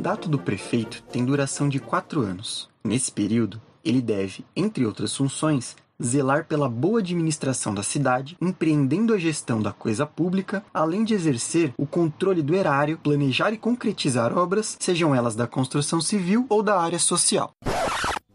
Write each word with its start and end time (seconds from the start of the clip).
mandato 0.00 0.30
do 0.30 0.38
prefeito 0.38 1.02
tem 1.12 1.26
duração 1.26 1.68
de 1.68 1.78
quatro 1.78 2.22
anos. 2.22 2.70
Nesse 2.82 3.12
período, 3.12 3.60
ele 3.84 4.00
deve, 4.00 4.46
entre 4.56 4.86
outras 4.86 5.14
funções, 5.14 5.76
zelar 6.02 6.46
pela 6.46 6.70
boa 6.70 7.00
administração 7.00 7.74
da 7.74 7.82
cidade, 7.82 8.34
empreendendo 8.40 9.12
a 9.12 9.18
gestão 9.18 9.60
da 9.60 9.74
coisa 9.74 10.06
pública, 10.06 10.64
além 10.72 11.04
de 11.04 11.12
exercer 11.12 11.74
o 11.76 11.84
controle 11.84 12.40
do 12.40 12.54
erário, 12.54 12.96
planejar 12.96 13.52
e 13.52 13.58
concretizar 13.58 14.32
obras, 14.38 14.74
sejam 14.80 15.14
elas 15.14 15.36
da 15.36 15.46
construção 15.46 16.00
civil 16.00 16.46
ou 16.48 16.62
da 16.62 16.80
área 16.80 16.98
social. 16.98 17.50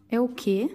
É 0.08 0.20
o 0.20 0.28
quê? 0.28 0.70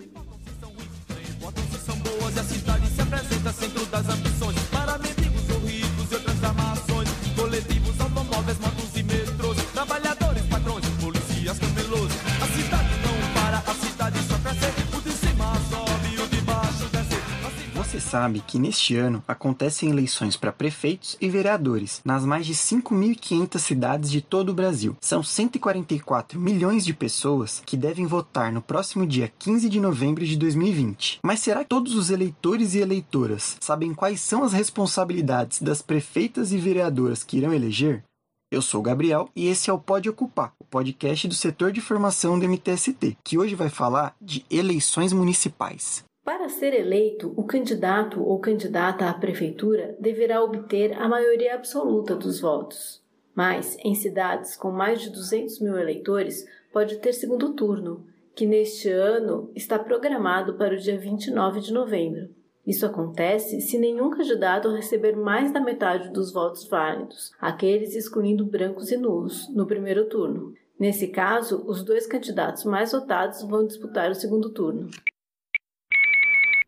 Sabe 18.12 18.42
que 18.42 18.60
neste 18.60 18.98
ano 18.98 19.24
acontecem 19.26 19.90
eleições 19.90 20.36
para 20.36 20.52
prefeitos 20.52 21.16
e 21.22 21.30
vereadores 21.30 22.02
nas 22.04 22.26
mais 22.26 22.46
de 22.46 22.54
5.500 22.54 23.58
cidades 23.58 24.12
de 24.12 24.22
todo 24.22 24.50
o 24.50 24.54
Brasil. 24.54 24.98
São 25.00 25.24
144 25.24 26.38
milhões 26.38 26.84
de 26.84 26.94
pessoas 26.94 27.64
que 27.66 27.78
devem 27.78 28.06
votar 28.06 28.52
no 28.52 28.62
próximo 28.62 29.08
dia 29.08 29.32
15 29.40 29.70
de 29.70 29.80
novembro 29.80 30.26
de 30.26 30.36
2020. 30.36 31.20
Mas 31.24 31.40
será 31.40 31.64
que 31.64 31.70
todos 31.70 31.96
os 31.96 32.10
eleitores 32.10 32.74
e 32.74 32.80
eleitoras 32.80 33.56
sabem 33.62 33.94
quais 33.94 34.20
são 34.20 34.44
as 34.44 34.52
responsabilidades 34.52 35.62
das 35.62 35.82
prefeitas 35.82 36.52
e 36.52 36.58
vereadoras 36.58 37.24
que 37.24 37.38
irão 37.38 37.54
eleger? 37.54 38.04
Eu 38.52 38.62
sou 38.62 38.82
o 38.82 38.84
Gabriel 38.84 39.30
e 39.34 39.48
esse 39.48 39.70
é 39.70 39.74
o 39.74 39.80
Pode 39.80 40.10
Ocupar, 40.10 40.52
o 40.60 40.66
podcast 40.66 41.30
do 41.30 41.34
setor 41.34 41.72
de 41.72 41.80
formação 41.80 42.38
do 42.38 42.46
MTST, 42.46 43.18
que 43.24 43.38
hoje 43.38 43.56
vai 43.56 43.70
falar 43.70 44.14
de 44.22 44.46
eleições 44.50 45.14
municipais. 45.14 46.04
Para 46.24 46.50
ser 46.50 46.76
eleito, 46.76 47.34
o 47.36 47.44
candidato 47.44 48.24
ou 48.24 48.40
candidata 48.40 49.10
à 49.10 49.14
prefeitura 49.14 49.96
deverá 50.00 50.44
obter 50.44 50.94
a 50.94 51.10
maioria 51.10 51.56
absoluta 51.56 52.16
dos 52.16 52.40
votos. 52.40 53.02
Mas, 53.34 53.76
em 53.84 53.96
cidades 53.96 54.56
com 54.56 54.72
mais 54.72 55.02
de 55.02 55.10
200 55.10 55.60
mil 55.60 55.76
eleitores, 55.76 56.46
pode 56.72 56.98
ter 56.98 57.14
segundo 57.14 57.54
turno, 57.54 58.06
que 58.36 58.46
neste 58.46 58.88
ano 58.88 59.52
está 59.56 59.80
programado 59.80 60.54
para 60.54 60.76
o 60.76 60.78
dia 60.78 60.98
29 60.98 61.60
de 61.60 61.74
novembro. 61.74 62.30
Isso 62.68 62.86
acontece 62.86 63.60
se 63.60 63.80
nenhum 63.80 64.12
candidato 64.12 64.70
receber 64.70 65.16
mais 65.16 65.52
da 65.52 65.60
metade 65.60 66.12
dos 66.12 66.32
votos 66.32 66.68
válidos, 66.68 67.32
aqueles 67.42 67.96
excluindo 67.96 68.46
brancos 68.46 68.92
e 68.92 68.98
nulos, 68.98 69.52
no 69.56 69.66
primeiro 69.66 70.06
turno. 70.06 70.54
Nesse 70.80 71.08
caso, 71.08 71.64
os 71.66 71.84
dois 71.84 72.06
candidatos 72.06 72.64
mais 72.64 72.92
votados 72.92 73.42
vão 73.42 73.66
disputar 73.66 74.12
o 74.12 74.16
segundo 74.16 74.52
turno. 74.52 74.88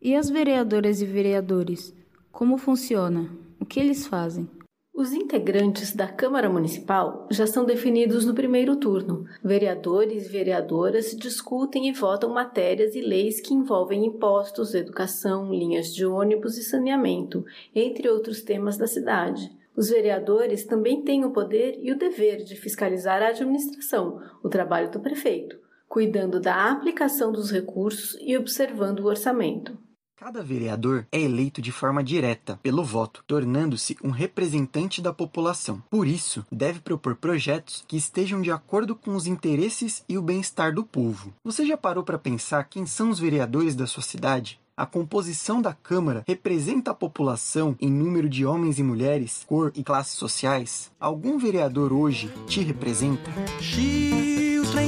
E 0.06 0.18
as 0.18 0.30
vereadoras 0.30 1.02
e 1.02 1.06
vereadores? 1.06 1.96
Como 2.30 2.58
funciona? 2.58 3.30
O 3.58 3.66
que 3.66 3.80
eles 3.80 4.06
fazem? 4.06 4.50
Os 4.94 5.14
integrantes 5.14 5.96
da 5.96 6.10
Câmara 6.10 6.50
Municipal 6.50 7.26
já 7.32 7.48
são 7.48 7.64
definidos 7.64 8.26
no 8.26 8.34
primeiro 8.34 8.76
turno. 8.76 9.24
Vereadores 9.42 10.26
e 10.26 10.30
vereadoras 10.30 11.16
discutem 11.16 11.88
e 11.88 11.94
votam 11.94 12.34
matérias 12.34 12.96
e 12.96 13.00
leis 13.00 13.40
que 13.40 13.54
envolvem 13.54 14.06
impostos, 14.06 14.76
educação, 14.76 15.54
linhas 15.54 15.94
de 15.94 16.06
ônibus 16.06 16.58
e 16.58 16.64
saneamento, 16.64 17.46
entre 17.74 18.10
outros 18.10 18.42
temas 18.42 18.76
da 18.76 18.88
cidade. 18.88 19.50
Os 19.74 19.90
vereadores 19.90 20.66
também 20.66 21.02
têm 21.02 21.24
o 21.24 21.32
poder 21.32 21.80
e 21.82 21.94
o 21.94 21.98
dever 21.98 22.44
de 22.44 22.58
fiscalizar 22.58 23.22
a 23.22 23.30
administração, 23.30 24.22
o 24.44 24.50
trabalho 24.50 24.92
do 24.92 25.00
prefeito, 25.00 25.58
cuidando 25.88 26.42
da 26.42 26.70
aplicação 26.70 27.32
dos 27.32 27.50
recursos 27.50 28.18
e 28.20 28.36
observando 28.38 29.00
o 29.00 29.08
orçamento. 29.08 29.82
Cada 30.24 30.42
vereador 30.42 31.06
é 31.12 31.20
eleito 31.20 31.62
de 31.62 31.70
forma 31.70 32.02
direta, 32.02 32.58
pelo 32.64 32.82
voto, 32.82 33.22
tornando-se 33.28 33.98
um 34.02 34.10
representante 34.10 35.02
da 35.02 35.12
população. 35.12 35.84
Por 35.90 36.08
isso, 36.08 36.46
deve 36.50 36.80
propor 36.80 37.18
projetos 37.18 37.84
que 37.86 37.98
estejam 37.98 38.42
de 38.42 38.50
acordo 38.50 38.96
com 38.96 39.18
os 39.18 39.28
interesses 39.28 40.02
e 40.08 40.18
o 40.18 40.22
bem-estar 40.22 40.74
do 40.74 40.82
povo. 40.82 41.34
Você 41.44 41.66
já 41.66 41.76
parou 41.76 42.06
para 42.06 42.18
pensar 42.18 42.64
quem 42.70 42.86
são 42.86 43.10
os 43.10 43.20
vereadores 43.20 43.76
da 43.76 43.86
sua 43.86 44.02
cidade? 44.02 44.62
A 44.78 44.86
composição 44.86 45.62
da 45.62 45.74
Câmara 45.74 46.24
representa 46.26 46.92
a 46.92 46.96
população 46.96 47.76
em 47.78 47.92
número 47.92 48.30
de 48.30 48.46
homens 48.46 48.80
e 48.80 48.84
mulheres, 48.84 49.44
cor 49.46 49.74
e 49.76 49.84
classes 49.84 50.14
sociais? 50.14 50.90
Algum 50.98 51.38
vereador 51.38 51.92
hoje 51.92 52.32
te 52.48 52.62
representa? 52.62 53.30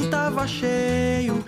Tava 0.10 0.48
cheio 0.48 1.44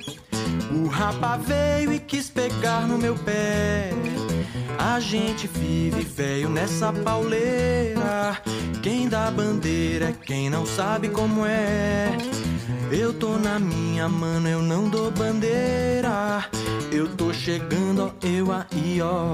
o 0.72 0.88
rapa 0.88 1.38
veio 1.38 1.94
e 1.94 2.00
quis 2.00 2.30
pegar 2.30 2.88
no 2.88 2.98
meu 2.98 3.16
pé. 3.16 3.92
A 4.78 5.00
gente 5.00 5.48
vive 5.48 6.02
velho 6.02 6.50
nessa 6.50 6.92
pauleira. 6.92 8.42
Quem 8.84 9.08
dá 9.10 9.32
bandeira 9.32 10.10
é 10.10 10.14
quem 10.14 10.50
não 10.50 10.66
sabe 10.66 11.10
como 11.10 11.46
é. 11.46 12.16
Eu 12.92 13.14
tô 13.14 13.38
na 13.38 13.60
minha, 13.60 14.08
mano, 14.08 14.48
eu 14.48 14.62
não 14.62 14.90
dou 14.90 15.12
bandeira. 15.12 16.46
Eu 16.92 17.16
tô 17.16 17.34
chegando, 17.34 18.04
ó, 18.04 18.26
eu 18.26 18.52
aí, 18.52 19.02
ó. 19.02 19.34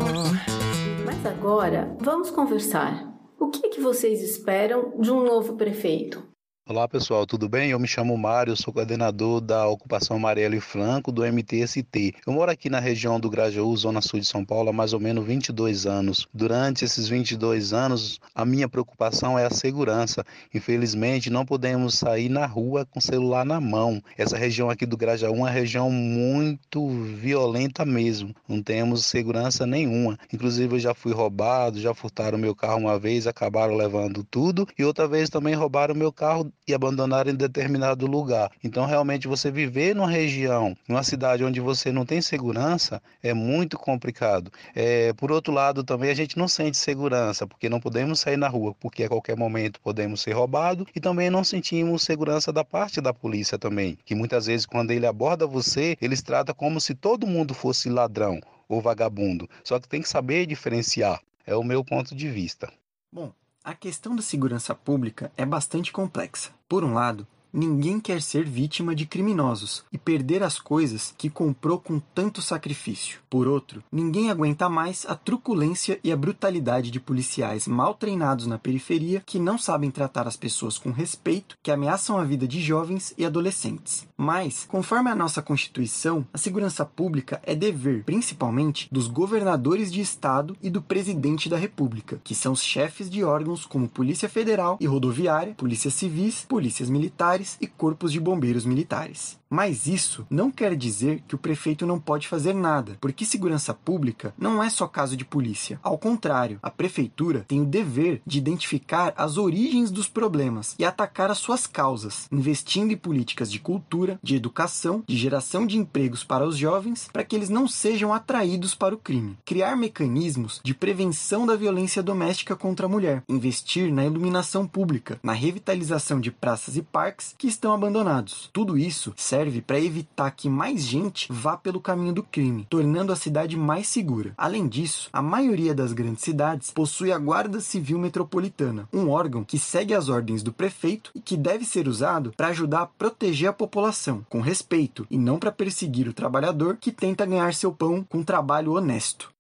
Mas 1.06 1.26
agora, 1.26 1.96
vamos 2.00 2.32
conversar. 2.32 3.14
O 3.40 3.50
que, 3.50 3.68
é 3.68 3.70
que 3.70 3.82
vocês 3.82 4.22
esperam 4.22 4.94
de 5.00 5.12
um 5.12 5.24
novo 5.24 5.56
prefeito? 5.56 6.33
Olá 6.66 6.88
pessoal, 6.88 7.26
tudo 7.26 7.50
bem? 7.50 7.72
Eu 7.72 7.80
me 7.80 7.90
chamo 7.90 8.18
Mário, 8.18 8.56
sou 8.56 8.74
coordenador 8.74 9.42
da 9.42 9.68
ocupação 9.68 10.16
Amarelo 10.16 10.56
e 10.56 10.62
Franco 10.62 11.12
do 11.12 11.22
MTST. 11.26 12.14
Eu 12.26 12.32
moro 12.32 12.50
aqui 12.50 12.70
na 12.70 12.80
região 12.80 13.20
do 13.20 13.30
Grajaú, 13.30 13.76
zona 13.76 14.00
sul 14.00 14.22
de 14.22 14.26
São 14.26 14.46
Paulo, 14.46 14.70
há 14.70 14.74
mais 14.74 14.94
ou 14.94 15.00
menos 15.02 15.26
22 15.26 15.86
anos. 15.86 16.26
Durante 16.34 16.86
esses 16.86 17.10
22 17.10 17.74
anos, 17.74 18.18
a 18.34 18.46
minha 18.46 18.70
preocupação 18.70 19.38
é 19.38 19.46
a 19.46 19.50
segurança. 19.50 20.24
Infelizmente, 20.54 21.30
não 21.30 21.46
podemos 21.46 21.96
sair 21.96 22.30
na 22.30 22.46
rua 22.46 22.86
com 22.86 23.00
o 23.00 23.02
celular 23.02 23.44
na 23.44 23.60
mão. 23.60 24.02
Essa 24.18 24.38
região 24.38 24.70
aqui 24.70 24.86
do 24.86 24.96
Grajaú 24.96 25.34
é 25.34 25.38
uma 25.38 25.50
região 25.50 25.92
muito 25.92 26.88
violenta 26.88 27.84
mesmo. 27.84 28.34
Não 28.48 28.64
temos 28.64 29.06
segurança 29.06 29.66
nenhuma. 29.68 30.18
Inclusive, 30.32 30.76
eu 30.76 30.80
já 30.80 30.94
fui 30.94 31.12
roubado, 31.12 31.82
já 31.82 31.94
furtaram 31.94 32.38
meu 32.38 32.56
carro 32.56 32.80
uma 32.80 32.98
vez, 32.98 33.28
acabaram 33.28 33.76
levando 33.76 34.24
tudo. 34.24 34.66
E 34.80 34.86
outra 34.86 35.10
vez 35.10 35.30
também 35.30 35.56
roubaram 35.56 35.94
meu 35.94 36.14
carro 36.14 36.54
e 36.68 36.74
abandonar 36.74 37.28
em 37.28 37.36
determinado 37.36 38.08
lugar. 38.08 38.52
Então, 38.64 38.86
realmente, 38.86 39.28
você 39.28 39.52
viver 39.52 39.96
numa 39.96 40.10
região, 40.10 40.76
numa 40.88 41.04
cidade 41.04 41.44
onde 41.44 41.60
você 41.60 41.92
não 41.92 42.06
tem 42.06 42.22
segurança, 42.22 43.02
é 43.22 43.34
muito 43.34 43.78
complicado. 43.78 44.52
É, 44.76 45.14
por 45.14 45.32
outro 45.32 45.54
lado, 45.54 45.84
também 45.84 46.10
a 46.10 46.14
gente 46.14 46.38
não 46.38 46.48
sente 46.48 46.78
segurança, 46.78 47.46
porque 47.46 47.70
não 47.70 47.80
podemos 47.80 48.20
sair 48.20 48.38
na 48.38 48.48
rua, 48.48 48.74
porque 48.80 49.04
a 49.04 49.10
qualquer 49.10 49.36
momento 49.36 49.80
podemos 49.82 50.22
ser 50.22 50.34
roubados, 50.34 50.86
e 50.96 51.00
também 51.00 51.30
não 51.30 51.44
sentimos 51.44 52.04
segurança 52.04 52.52
da 52.52 52.64
parte 52.64 53.02
da 53.02 53.14
polícia 53.14 53.58
também, 53.58 53.98
que 54.06 54.16
muitas 54.16 54.46
vezes, 54.46 54.66
quando 54.66 54.92
ele 54.92 55.06
aborda 55.06 55.46
você, 55.46 55.98
eles 56.02 56.22
tratam 56.22 56.56
como 56.56 56.80
se 56.80 56.96
todo 56.96 57.28
mundo 57.28 57.54
fosse 57.54 57.90
ladrão 57.90 58.40
ou 58.68 58.82
vagabundo. 58.82 59.50
Só 59.64 59.80
que 59.80 59.88
tem 59.88 60.02
que 60.02 60.10
saber 60.10 60.46
diferenciar. 60.46 61.22
É 61.46 61.56
o 61.56 61.64
meu 61.64 61.84
ponto 61.84 62.16
de 62.16 62.30
vista. 62.30 62.72
Bom, 63.12 63.32
a 63.64 63.74
questão 63.74 64.14
da 64.14 64.22
segurança 64.22 64.76
pública 64.76 65.32
é 65.38 65.46
bastante 65.46 65.92
complexa. 65.92 66.52
Por 66.68 66.84
um 66.84 66.94
lado, 66.94 67.26
Ninguém 67.56 68.00
quer 68.00 68.20
ser 68.20 68.46
vítima 68.46 68.96
de 68.96 69.06
criminosos 69.06 69.86
e 69.94 69.98
perder 69.98 70.42
as 70.42 70.58
coisas 70.58 71.14
que 71.16 71.30
comprou 71.30 71.78
com 71.78 72.00
tanto 72.00 72.42
sacrifício. 72.42 73.20
Por 73.30 73.48
outro, 73.48 73.84
ninguém 73.92 74.32
aguenta 74.32 74.68
mais 74.68 75.06
a 75.08 75.14
truculência 75.14 76.00
e 76.04 76.12
a 76.12 76.18
brutalidade 76.18 76.90
de 76.90 77.00
policiais 77.00 77.68
mal 77.68 77.94
treinados 77.94 78.48
na 78.48 78.58
periferia 78.58 79.22
que 79.24 79.38
não 79.38 79.60
sabem 79.60 79.92
tratar 79.92 80.28
as 80.28 80.36
pessoas 80.36 80.80
com 80.80 80.90
respeito, 80.90 81.56
que 81.62 81.70
ameaçam 81.70 82.18
a 82.18 82.24
vida 82.24 82.48
de 82.48 82.60
jovens 82.60 83.14
e 83.20 83.24
adolescentes. 83.24 84.08
Mas, 84.18 84.66
conforme 84.68 85.12
a 85.12 85.16
nossa 85.16 85.40
Constituição, 85.40 86.26
a 86.34 86.40
segurança 86.40 86.84
pública 86.84 87.40
é 87.44 87.54
dever, 87.54 88.04
principalmente, 88.04 88.88
dos 88.92 89.08
governadores 89.08 89.92
de 89.92 90.02
estado 90.02 90.58
e 90.60 90.72
do 90.72 90.82
presidente 90.82 91.50
da 91.50 91.58
República, 91.58 92.20
que 92.24 92.34
são 92.34 92.54
os 92.54 92.64
chefes 92.64 93.12
de 93.12 93.24
órgãos 93.24 93.64
como 93.64 93.88
Polícia 93.88 94.28
Federal 94.28 94.76
e 94.80 94.88
Rodoviária, 94.88 95.54
Polícias 95.54 95.94
Civis, 95.94 96.46
Polícias 96.48 96.90
Militares 96.90 97.43
militares 97.44 97.58
e 97.60 97.68
corpos 97.68 98.12
de 98.12 98.20
bombeiros 98.20 98.66
militares. 98.66 99.38
Mas 99.54 99.86
isso 99.86 100.26
não 100.32 100.50
quer 100.50 100.76
dizer 100.76 101.22
que 101.28 101.36
o 101.36 101.38
prefeito 101.38 101.86
não 101.86 102.00
pode 102.00 102.28
fazer 102.28 102.56
nada, 102.56 102.98
porque 103.00 103.24
segurança 103.24 103.72
pública 103.72 104.34
não 104.36 104.64
é 104.64 104.68
só 104.68 104.88
caso 104.88 105.16
de 105.16 105.24
polícia. 105.24 105.80
Ao 105.84 105.96
contrário, 105.96 106.58
a 106.60 106.72
prefeitura 106.72 107.46
tem 107.48 107.62
o 107.62 107.66
dever 107.66 108.20
de 108.26 108.40
identificar 108.40 109.14
as 109.16 109.38
origens 109.38 109.92
dos 109.92 110.10
problemas 110.10 110.74
e 110.80 110.84
atacar 110.84 111.30
as 111.30 111.38
suas 111.38 111.68
causas, 111.68 112.28
investindo 112.32 112.94
em 112.94 112.98
políticas 112.98 113.52
de 113.52 113.60
cultura, 113.60 114.20
de 114.24 114.36
educação, 114.36 115.04
de 115.08 115.16
geração 115.16 115.68
de 115.68 115.78
empregos 115.78 116.24
para 116.24 116.48
os 116.48 116.58
jovens, 116.58 117.08
para 117.14 117.24
que 117.24 117.36
eles 117.36 117.50
não 117.50 117.68
sejam 117.68 118.12
atraídos 118.12 118.74
para 118.74 118.96
o 118.96 118.98
crime. 118.98 119.38
Criar 119.46 119.76
mecanismos 119.76 120.62
de 120.64 120.74
prevenção 120.74 121.46
da 121.46 121.56
violência 121.56 122.02
doméstica 122.02 122.56
contra 122.56 122.88
a 122.88 122.90
mulher, 122.90 123.22
investir 123.30 123.94
na 123.94 124.04
iluminação 124.04 124.66
pública, 124.66 125.20
na 125.22 125.34
revitalização 125.34 126.20
de 126.20 126.32
praças 126.32 126.76
e 126.76 126.82
parques 126.82 127.36
que 127.38 127.46
estão 127.46 127.72
abandonados. 127.72 128.50
Tudo 128.52 128.76
isso 128.76 129.14
serve 129.16 129.43
para 129.62 129.80
evitar 129.80 130.32
que 130.32 130.50
mais 130.50 130.82
gente 130.84 131.28
vá 131.32 131.58
pelo 131.58 131.82
caminho 131.82 132.14
do 132.14 132.24
crime, 132.24 132.66
tornando 132.70 133.12
a 133.12 133.16
cidade 133.16 133.58
mais 133.58 133.88
segura. 133.88 134.34
Além 134.38 134.68
disso, 134.68 135.10
a 135.12 135.22
maioria 135.22 135.74
das 135.74 135.94
grandes 135.94 136.24
cidades 136.24 136.72
possui 136.72 137.12
a 137.12 137.18
Guarda 137.18 137.60
Civil 137.60 138.00
Metropolitana, 138.00 138.88
um 138.94 139.10
órgão 139.10 139.44
que 139.44 139.60
segue 139.60 139.94
as 139.94 140.10
ordens 140.10 140.44
do 140.44 140.54
prefeito 140.54 141.12
e 141.16 141.20
que 141.20 141.36
deve 141.36 141.66
ser 141.66 141.88
usado 141.88 142.34
para 142.38 142.48
ajudar 142.48 142.82
a 142.84 142.88
proteger 142.88 143.50
a 143.50 143.54
população, 143.54 144.26
com 144.30 144.40
respeito, 144.40 145.06
e 145.10 145.18
não 145.18 145.40
para 145.40 145.52
perseguir 145.52 146.08
o 146.08 146.14
trabalhador 146.14 146.78
que 146.78 146.92
tenta 146.92 147.26
ganhar 147.26 147.54
seu 147.54 147.72
pão 147.72 148.06
com 148.08 148.24
trabalho 148.24 148.74
honesto. 148.74 149.33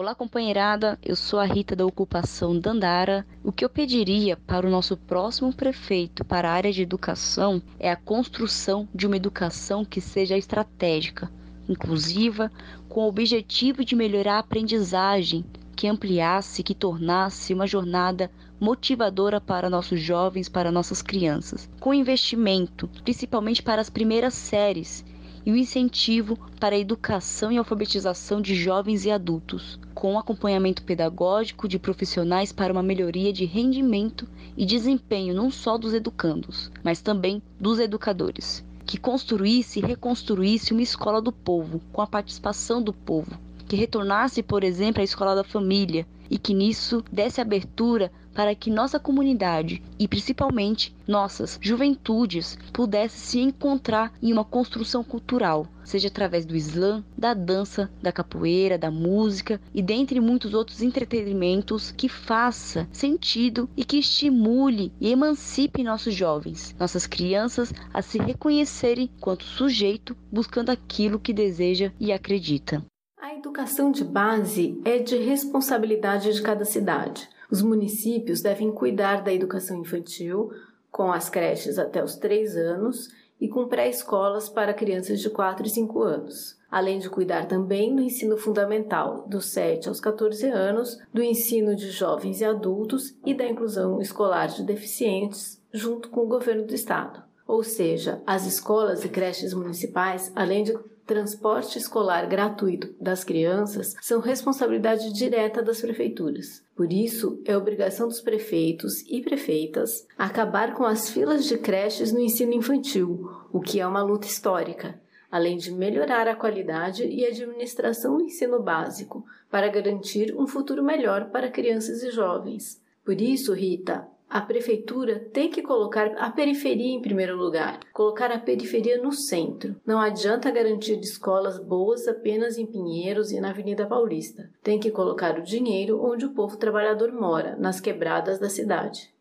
Olá, 0.00 0.14
companheirada. 0.14 0.98
Eu 1.02 1.14
sou 1.14 1.38
a 1.38 1.44
Rita 1.44 1.76
da 1.76 1.84
ocupação 1.84 2.58
Dandara. 2.58 3.26
O 3.44 3.52
que 3.52 3.62
eu 3.62 3.68
pediria 3.68 4.34
para 4.34 4.66
o 4.66 4.70
nosso 4.70 4.96
próximo 4.96 5.52
prefeito 5.52 6.24
para 6.24 6.48
a 6.48 6.54
área 6.54 6.72
de 6.72 6.80
educação 6.80 7.60
é 7.78 7.90
a 7.90 7.96
construção 7.96 8.88
de 8.94 9.06
uma 9.06 9.16
educação 9.16 9.84
que 9.84 10.00
seja 10.00 10.38
estratégica, 10.38 11.30
inclusiva, 11.68 12.50
com 12.88 13.02
o 13.02 13.08
objetivo 13.08 13.84
de 13.84 13.94
melhorar 13.94 14.36
a 14.36 14.38
aprendizagem, 14.38 15.44
que 15.76 15.86
ampliasse, 15.86 16.62
que 16.62 16.74
tornasse 16.74 17.52
uma 17.52 17.66
jornada 17.66 18.30
motivadora 18.58 19.38
para 19.38 19.68
nossos 19.68 20.00
jovens, 20.00 20.48
para 20.48 20.72
nossas 20.72 21.02
crianças, 21.02 21.68
com 21.78 21.92
investimento, 21.92 22.88
principalmente 23.04 23.62
para 23.62 23.82
as 23.82 23.90
primeiras 23.90 24.32
séries 24.32 25.04
e 25.44 25.50
o 25.50 25.56
incentivo 25.56 26.38
para 26.58 26.76
a 26.76 26.78
educação 26.78 27.50
e 27.50 27.58
alfabetização 27.58 28.40
de 28.40 28.54
jovens 28.54 29.04
e 29.04 29.10
adultos, 29.10 29.78
com 29.94 30.18
acompanhamento 30.18 30.82
pedagógico 30.82 31.68
de 31.68 31.78
profissionais 31.78 32.52
para 32.52 32.72
uma 32.72 32.82
melhoria 32.82 33.32
de 33.32 33.44
rendimento 33.44 34.28
e 34.56 34.66
desempenho 34.66 35.34
não 35.34 35.50
só 35.50 35.78
dos 35.78 35.94
educandos, 35.94 36.70
mas 36.82 37.00
também 37.00 37.42
dos 37.58 37.78
educadores, 37.78 38.64
que 38.84 38.98
construísse 38.98 39.78
e 39.78 39.82
reconstruísse 39.82 40.72
uma 40.72 40.82
escola 40.82 41.20
do 41.20 41.32
povo, 41.32 41.80
com 41.92 42.02
a 42.02 42.06
participação 42.06 42.82
do 42.82 42.92
povo, 42.92 43.38
que 43.68 43.76
retornasse, 43.76 44.42
por 44.42 44.64
exemplo, 44.64 45.00
à 45.00 45.04
escola 45.04 45.34
da 45.34 45.44
família 45.44 46.06
e 46.28 46.38
que 46.38 46.54
nisso 46.54 47.04
desse 47.10 47.40
abertura 47.40 48.10
para 48.34 48.54
que 48.54 48.70
nossa 48.70 48.98
comunidade 48.98 49.82
e 49.98 50.06
principalmente 50.06 50.94
nossas 51.06 51.58
juventudes 51.60 52.58
pudessem 52.72 53.20
se 53.20 53.40
encontrar 53.40 54.12
em 54.22 54.32
uma 54.32 54.44
construção 54.44 55.02
cultural, 55.02 55.66
seja 55.84 56.08
através 56.08 56.44
do 56.44 56.56
slam, 56.56 57.04
da 57.16 57.34
dança, 57.34 57.90
da 58.00 58.12
capoeira, 58.12 58.78
da 58.78 58.90
música 58.90 59.60
e 59.74 59.82
dentre 59.82 60.20
muitos 60.20 60.54
outros 60.54 60.82
entretenimentos 60.82 61.90
que 61.90 62.08
faça 62.08 62.88
sentido 62.92 63.68
e 63.76 63.84
que 63.84 63.98
estimule 63.98 64.92
e 65.00 65.10
emancipe 65.10 65.82
nossos 65.82 66.14
jovens, 66.14 66.74
nossas 66.78 67.06
crianças 67.06 67.72
a 67.92 68.02
se 68.02 68.18
reconhecerem 68.18 69.10
quanto 69.20 69.44
sujeito 69.44 70.16
buscando 70.30 70.70
aquilo 70.70 71.18
que 71.18 71.32
deseja 71.32 71.92
e 71.98 72.12
acredita. 72.12 72.84
A 73.20 73.34
educação 73.34 73.92
de 73.92 74.04
base 74.04 74.80
é 74.84 74.98
de 74.98 75.16
responsabilidade 75.16 76.32
de 76.32 76.40
cada 76.40 76.64
cidade. 76.64 77.28
Os 77.50 77.62
municípios 77.62 78.40
devem 78.40 78.70
cuidar 78.70 79.22
da 79.22 79.32
educação 79.32 79.76
infantil, 79.78 80.50
com 80.90 81.12
as 81.12 81.28
creches 81.28 81.78
até 81.78 82.02
os 82.02 82.16
3 82.16 82.56
anos 82.56 83.08
e 83.40 83.48
com 83.48 83.66
pré-escolas 83.66 84.48
para 84.48 84.74
crianças 84.74 85.20
de 85.20 85.30
4 85.30 85.66
e 85.66 85.70
5 85.70 86.02
anos, 86.02 86.58
além 86.70 86.98
de 86.98 87.08
cuidar 87.08 87.46
também 87.46 87.94
do 87.94 88.02
ensino 88.02 88.36
fundamental, 88.36 89.26
dos 89.26 89.46
7 89.46 89.88
aos 89.88 90.00
14 90.00 90.46
anos, 90.46 90.98
do 91.12 91.22
ensino 91.22 91.74
de 91.74 91.90
jovens 91.90 92.40
e 92.40 92.44
adultos 92.44 93.16
e 93.24 93.34
da 93.34 93.48
inclusão 93.48 94.00
escolar 94.00 94.48
de 94.48 94.62
deficientes, 94.62 95.60
junto 95.72 96.10
com 96.10 96.20
o 96.20 96.28
governo 96.28 96.66
do 96.66 96.74
estado. 96.74 97.22
Ou 97.46 97.64
seja, 97.64 98.22
as 98.26 98.46
escolas 98.46 99.04
e 99.04 99.08
creches 99.08 99.54
municipais, 99.54 100.30
além 100.36 100.62
de 100.62 100.78
transporte 101.10 101.76
escolar 101.76 102.28
gratuito 102.28 102.94
das 103.00 103.24
crianças 103.24 103.96
são 104.00 104.20
responsabilidade 104.20 105.12
direta 105.12 105.60
das 105.60 105.80
prefeituras. 105.80 106.62
Por 106.76 106.92
isso, 106.92 107.42
é 107.44 107.56
obrigação 107.56 108.06
dos 108.06 108.20
prefeitos 108.20 109.02
e 109.08 109.20
prefeitas 109.20 110.06
acabar 110.16 110.72
com 110.72 110.84
as 110.84 111.10
filas 111.10 111.46
de 111.46 111.58
creches 111.58 112.12
no 112.12 112.20
ensino 112.20 112.52
infantil, 112.52 113.28
o 113.52 113.58
que 113.58 113.80
é 113.80 113.86
uma 113.86 114.04
luta 114.04 114.28
histórica, 114.28 115.00
além 115.28 115.56
de 115.56 115.72
melhorar 115.72 116.28
a 116.28 116.36
qualidade 116.36 117.04
e 117.04 117.26
administração 117.26 118.18
do 118.18 118.24
ensino 118.24 118.62
básico, 118.62 119.24
para 119.50 119.66
garantir 119.66 120.32
um 120.38 120.46
futuro 120.46 120.80
melhor 120.80 121.30
para 121.30 121.50
crianças 121.50 122.04
e 122.04 122.12
jovens. 122.12 122.80
Por 123.04 123.20
isso, 123.20 123.52
Rita, 123.52 124.06
a 124.30 124.40
prefeitura 124.40 125.18
tem 125.32 125.50
que 125.50 125.60
colocar 125.60 126.06
a 126.16 126.30
periferia 126.30 126.94
em 126.94 127.02
primeiro 127.02 127.36
lugar, 127.36 127.80
colocar 127.92 128.30
a 128.30 128.38
periferia 128.38 129.02
no 129.02 129.10
centro. 129.10 129.74
Não 129.84 129.98
adianta 129.98 130.52
garantir 130.52 131.00
escolas 131.00 131.58
boas 131.58 132.06
apenas 132.06 132.56
em 132.56 132.64
Pinheiros 132.64 133.32
e 133.32 133.40
na 133.40 133.50
Avenida 133.50 133.88
Paulista. 133.88 134.48
Tem 134.62 134.78
que 134.78 134.92
colocar 134.92 135.36
o 135.36 135.42
dinheiro 135.42 136.00
onde 136.00 136.24
o 136.24 136.32
povo 136.32 136.56
trabalhador 136.56 137.12
mora, 137.12 137.56
nas 137.56 137.80
quebradas 137.80 138.38
da 138.38 138.48
cidade. 138.48 139.12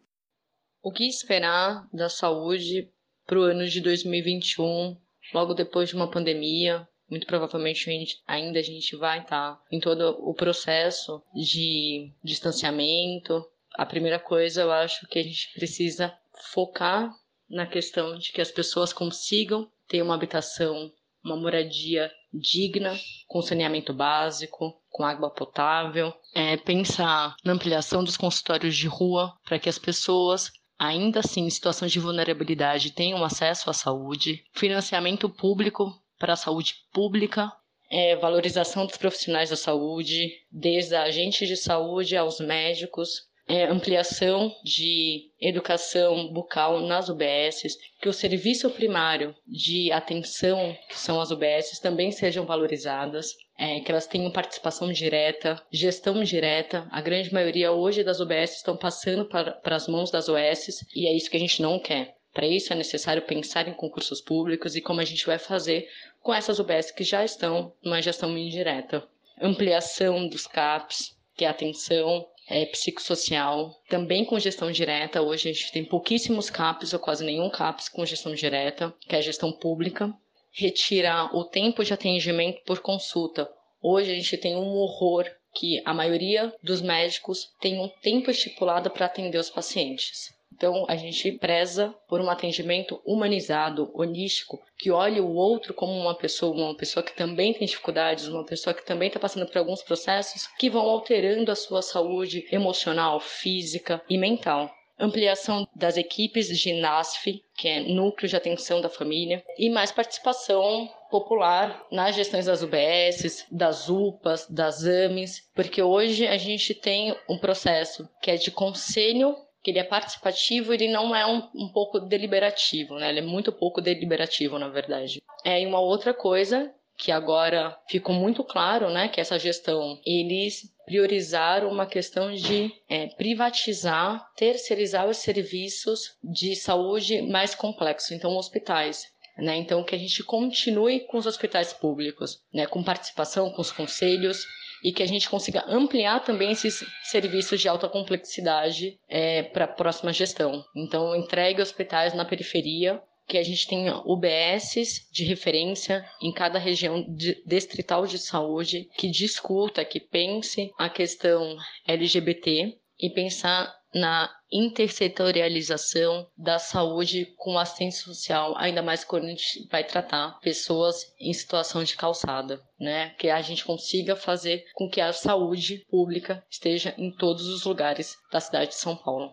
O 0.84 0.92
que 0.92 1.08
esperar 1.08 1.90
da 1.92 2.08
saúde 2.08 2.88
para 3.26 3.40
o 3.40 3.44
ano 3.44 3.66
de 3.66 3.82
2021, 3.82 4.96
logo 5.34 5.56
depois 5.56 5.90
de 5.90 5.96
uma 5.96 6.10
pandemia? 6.10 6.88
Muito 7.10 7.26
provavelmente 7.26 7.90
a 7.90 7.94
gente, 7.94 8.22
ainda 8.28 8.60
a 8.60 8.64
gente 8.64 8.96
vai 8.96 9.22
estar 9.22 9.60
em 9.72 9.80
todo 9.80 10.16
o 10.20 10.36
processo 10.36 11.24
de 11.34 12.14
distanciamento, 12.24 13.44
a 13.80 13.86
primeira 13.86 14.20
coisa 14.20 14.64
eu 14.64 14.72
acho 14.74 15.08
que 15.08 15.18
a 15.18 15.24
gente 15.24 15.54
precisa 15.54 16.14
focar 16.52 17.16
na 17.50 17.66
questão 17.66 18.18
de 18.18 18.34
que 18.34 18.42
as 18.42 18.52
pessoas 18.52 18.92
consigam 18.92 19.72
ter 19.88 20.02
uma 20.02 20.16
habitação, 20.16 20.92
uma 21.24 21.38
moradia 21.38 22.12
digna, 22.34 23.00
com 23.26 23.42
saneamento 23.42 23.94
básico, 23.94 24.78
com 24.90 25.06
água 25.06 25.30
potável, 25.30 26.14
é, 26.36 26.58
pensar 26.58 27.34
na 27.42 27.54
ampliação 27.54 28.04
dos 28.04 28.18
consultórios 28.18 28.76
de 28.76 28.86
rua 28.86 29.34
para 29.46 29.58
que 29.58 29.70
as 29.70 29.80
pessoas 29.80 30.52
ainda 30.78 31.22
assim 31.22 31.46
em 31.46 31.50
situações 31.50 31.94
de 31.94 32.02
vulnerabilidade 32.02 32.92
tenham 32.92 33.24
acesso 33.24 33.70
à 33.70 33.74
saúde, 33.74 34.44
financiamento 34.52 35.30
público 35.30 35.98
para 36.18 36.34
a 36.34 36.38
saúde 36.38 36.76
pública, 36.92 37.50
é, 37.90 38.18
valorização 38.18 38.86
dos 38.86 38.98
profissionais 38.98 39.50
da 39.50 39.56
saúde, 39.56 40.34
desde 40.52 40.96
a 40.96 41.04
agentes 41.04 41.48
de 41.48 41.56
saúde 41.56 42.18
aos 42.18 42.42
médicos, 42.42 43.29
é, 43.50 43.66
ampliação 43.66 44.56
de 44.64 45.32
educação 45.42 46.32
bucal 46.32 46.82
nas 46.82 47.10
UBSs, 47.10 47.76
que 48.00 48.08
o 48.08 48.14
serviço 48.14 48.70
primário 48.70 49.36
de 49.48 49.92
atenção, 49.92 50.78
que 50.88 50.96
são 50.96 51.20
as 51.20 51.32
UBSs, 51.32 51.82
também 51.82 52.12
sejam 52.12 52.46
valorizadas, 52.46 53.36
é, 53.58 53.80
que 53.80 53.92
elas 53.92 54.06
tenham 54.06 54.32
participação 54.32 54.92
direta, 54.92 55.60
gestão 55.72 56.24
direta. 56.24 56.88
A 56.92 57.02
grande 57.02 57.34
maioria 57.34 57.72
hoje 57.72 58.04
das 58.04 58.20
UBSs 58.20 58.58
estão 58.58 58.78
passando 58.78 59.26
para, 59.26 59.54
para 59.54 59.76
as 59.76 59.88
mãos 59.88 60.12
das 60.12 60.30
OSs 60.30 60.86
e 60.96 61.08
é 61.08 61.18
isso 61.18 61.30
que 61.32 61.38
a 61.38 61.40
gente 61.40 61.60
não 61.60 61.80
quer. 61.80 62.16
Para 62.32 62.46
isso 62.46 62.72
é 62.72 62.76
necessário 62.76 63.24
pensar 63.24 63.68
em 63.68 63.74
concursos 63.74 64.22
públicos 64.22 64.76
e 64.76 64.82
como 64.82 65.02
a 65.02 65.06
gente 65.06 65.26
vai 65.26 65.40
fazer 65.40 65.90
com 66.22 66.32
essas 66.32 66.60
UBSs 66.60 66.94
que 66.94 67.04
já 67.04 67.26
estão 67.26 67.74
numa 67.84 68.00
gestão 68.00 68.38
indireta. 68.38 69.04
Ampliação 69.42 70.28
dos 70.28 70.46
CAPs, 70.46 71.18
que 71.36 71.46
é 71.46 71.48
atenção, 71.48 72.28
é, 72.50 72.66
psicossocial, 72.66 73.76
também 73.88 74.26
com 74.26 74.40
gestão 74.40 74.72
direta. 74.72 75.22
Hoje 75.22 75.50
a 75.50 75.54
gente 75.54 75.72
tem 75.72 75.86
pouquíssimos 75.86 76.50
CAPs 76.50 76.94
ou 76.94 77.00
quase 77.00 77.24
nenhum 77.24 77.50
CAPs 77.50 77.88
com 77.88 78.06
gestão 78.06 78.34
direta, 78.34 78.94
que 79.02 79.16
é 79.16 79.20
a 79.20 79.22
gestão 79.22 79.52
pública. 79.52 80.12
Retirar 80.52 81.36
o 81.36 81.46
tempo 81.46 81.84
de 81.84 81.94
atendimento 81.94 82.62
por 82.66 82.80
consulta. 82.80 83.48
Hoje 83.82 84.12
a 84.12 84.16
gente 84.16 84.36
tem 84.38 84.56
um 84.56 84.76
horror 84.76 85.26
que 85.54 85.82
a 85.86 85.94
maioria 85.94 86.54
dos 86.62 86.82
médicos 86.82 87.48
tem 87.62 87.80
um 87.80 87.88
tempo 88.02 88.32
estipulado 88.32 88.90
para 88.90 89.06
atender 89.06 89.38
os 89.38 89.50
pacientes. 89.50 90.34
Então, 90.60 90.84
a 90.90 90.98
gente 90.98 91.32
preza 91.32 91.96
por 92.06 92.20
um 92.20 92.30
atendimento 92.30 93.02
humanizado, 93.06 93.90
holístico, 93.94 94.62
que 94.78 94.92
olhe 94.92 95.22
o 95.22 95.34
outro 95.34 95.74
como 95.74 95.94
uma 95.94 96.14
pessoa, 96.14 96.54
uma 96.54 96.76
pessoa 96.76 97.02
que 97.02 97.16
também 97.16 97.54
tem 97.54 97.66
dificuldades, 97.66 98.28
uma 98.28 98.46
pessoa 98.46 98.74
que 98.74 98.86
também 98.86 99.08
está 99.08 99.18
passando 99.18 99.46
por 99.46 99.58
alguns 99.58 99.82
processos 99.82 100.48
que 100.60 100.70
vão 100.70 100.82
alterando 100.82 101.50
a 101.50 101.56
sua 101.56 101.82
saúde 101.82 102.46
emocional, 102.52 103.22
física 103.22 104.02
e 104.10 104.18
mental. 104.18 104.70
ampliação 105.02 105.66
das 105.74 105.96
equipes 105.96 106.50
de 106.60 106.74
NASF, 106.74 107.42
que 107.58 107.70
é 107.70 107.80
Núcleo 107.80 108.28
de 108.28 108.36
Atenção 108.36 108.82
da 108.82 108.90
Família, 108.90 109.42
e 109.58 109.70
mais 109.70 109.94
participação 109.94 110.90
popular 111.10 111.86
nas 111.90 112.16
gestões 112.18 112.48
das 112.48 112.62
UBSs, 112.62 113.46
das 113.50 113.88
UPAs, 113.88 114.46
das 114.50 114.84
AMES, 114.84 115.50
porque 115.56 115.82
hoje 115.82 116.28
a 116.28 116.36
gente 116.36 116.74
tem 116.74 117.16
um 117.30 117.38
processo 117.38 118.10
que 118.22 118.30
é 118.30 118.36
de 118.36 118.52
conselho 118.52 119.38
que 119.64 119.72
ele 119.72 119.80
é 119.80 119.84
participativo, 119.84 120.74
ele 120.74 120.88
não 120.88 121.16
é 121.16 121.26
um, 121.26 121.50
um 121.54 121.70
pouco 121.72 122.00
deliberativo, 122.00 122.96
né? 122.96 123.10
Ele 123.10 123.20
é 123.20 123.24
muito 123.24 123.52
pouco 123.52 123.82
deliberativo, 123.82 124.58
na 124.58 124.70
verdade. 124.70 125.22
É, 125.44 125.62
e 125.62 125.66
uma 125.66 125.80
outra 125.80 126.14
coisa 126.14 126.74
que 127.00 127.14
agora 127.14 127.78
ficou 127.88 128.14
muito 128.14 128.44
claro, 128.44 128.90
né, 128.90 129.08
que 129.08 129.22
essa 129.22 129.40
gestão, 129.40 129.98
eles 130.06 130.70
priorizaram 130.86 131.72
uma 131.72 131.86
questão 131.86 132.34
de 132.34 132.74
é, 132.90 133.08
privatizar, 133.08 134.30
terceirizar 134.36 135.08
os 135.08 135.18
serviços 135.18 136.18
de 136.22 136.58
saúde 136.58 137.22
mais 137.22 137.56
complexos, 137.56 138.12
então 138.12 138.36
hospitais. 138.36 139.06
Né? 139.38 139.56
Então, 139.56 139.84
que 139.84 139.96
a 139.96 139.98
gente 139.98 140.22
continue 140.24 141.02
com 141.02 141.18
os 141.18 141.26
hospitais 141.26 141.72
públicos, 141.72 142.44
né? 142.54 142.66
com 142.66 142.84
participação, 142.84 143.50
com 143.50 143.62
os 143.62 143.72
conselhos, 143.72 144.46
e 144.84 144.92
que 144.92 145.04
a 145.04 145.08
gente 145.08 145.30
consiga 145.30 145.66
ampliar 145.68 146.24
também 146.24 146.52
esses 146.52 146.84
serviços 147.04 147.60
de 147.60 147.68
alta 147.68 147.88
complexidade 147.88 149.00
é, 149.08 149.44
para 149.44 149.66
a 149.66 149.68
próxima 149.68 150.14
gestão. 150.14 150.64
Então, 150.76 151.16
entregue 151.16 151.62
hospitais 151.62 152.14
na 152.14 152.26
periferia, 152.26 153.02
que 153.28 153.38
a 153.38 153.44
gente 153.44 153.68
tenha 153.68 154.02
UBSs 154.06 155.08
de 155.12 155.24
referência 155.24 156.04
em 156.20 156.34
cada 156.34 156.58
região 156.58 157.06
de, 157.08 157.42
distrital 157.46 158.08
de 158.08 158.18
saúde 158.18 158.90
que 158.98 159.08
discuta, 159.08 159.86
que 159.86 160.00
pense 160.00 160.72
a 160.80 160.90
questão 160.90 161.56
LGBT 161.88 162.76
e 163.00 163.10
pensar 163.12 163.79
na 163.94 164.30
intersetorialização 164.52 166.28
da 166.38 166.60
saúde 166.60 167.34
com 167.38 167.58
assistência 167.58 168.04
social, 168.04 168.56
ainda 168.58 168.82
mais 168.82 169.04
quando 169.04 169.26
a 169.26 169.30
gente 169.30 169.68
vai 169.72 169.84
tratar 169.84 170.40
pessoas 170.42 171.14
em 171.20 171.34
situação 171.34 171.84
de 171.84 171.96
calçada, 171.96 172.62
né? 172.80 173.10
Que 173.12 173.30
a 173.30 173.42
gente 173.42 173.64
consiga 173.66 174.16
fazer 174.16 174.66
com 174.74 174.90
que 174.90 175.02
a 175.02 175.14
saúde 175.14 175.86
pública 175.90 176.44
esteja 176.50 176.94
em 176.98 177.12
todos 177.12 177.48
os 177.48 177.66
lugares 177.66 178.16
da 178.32 178.40
cidade 178.40 178.72
de 178.72 178.78
São 178.78 178.96
Paulo. 178.96 179.32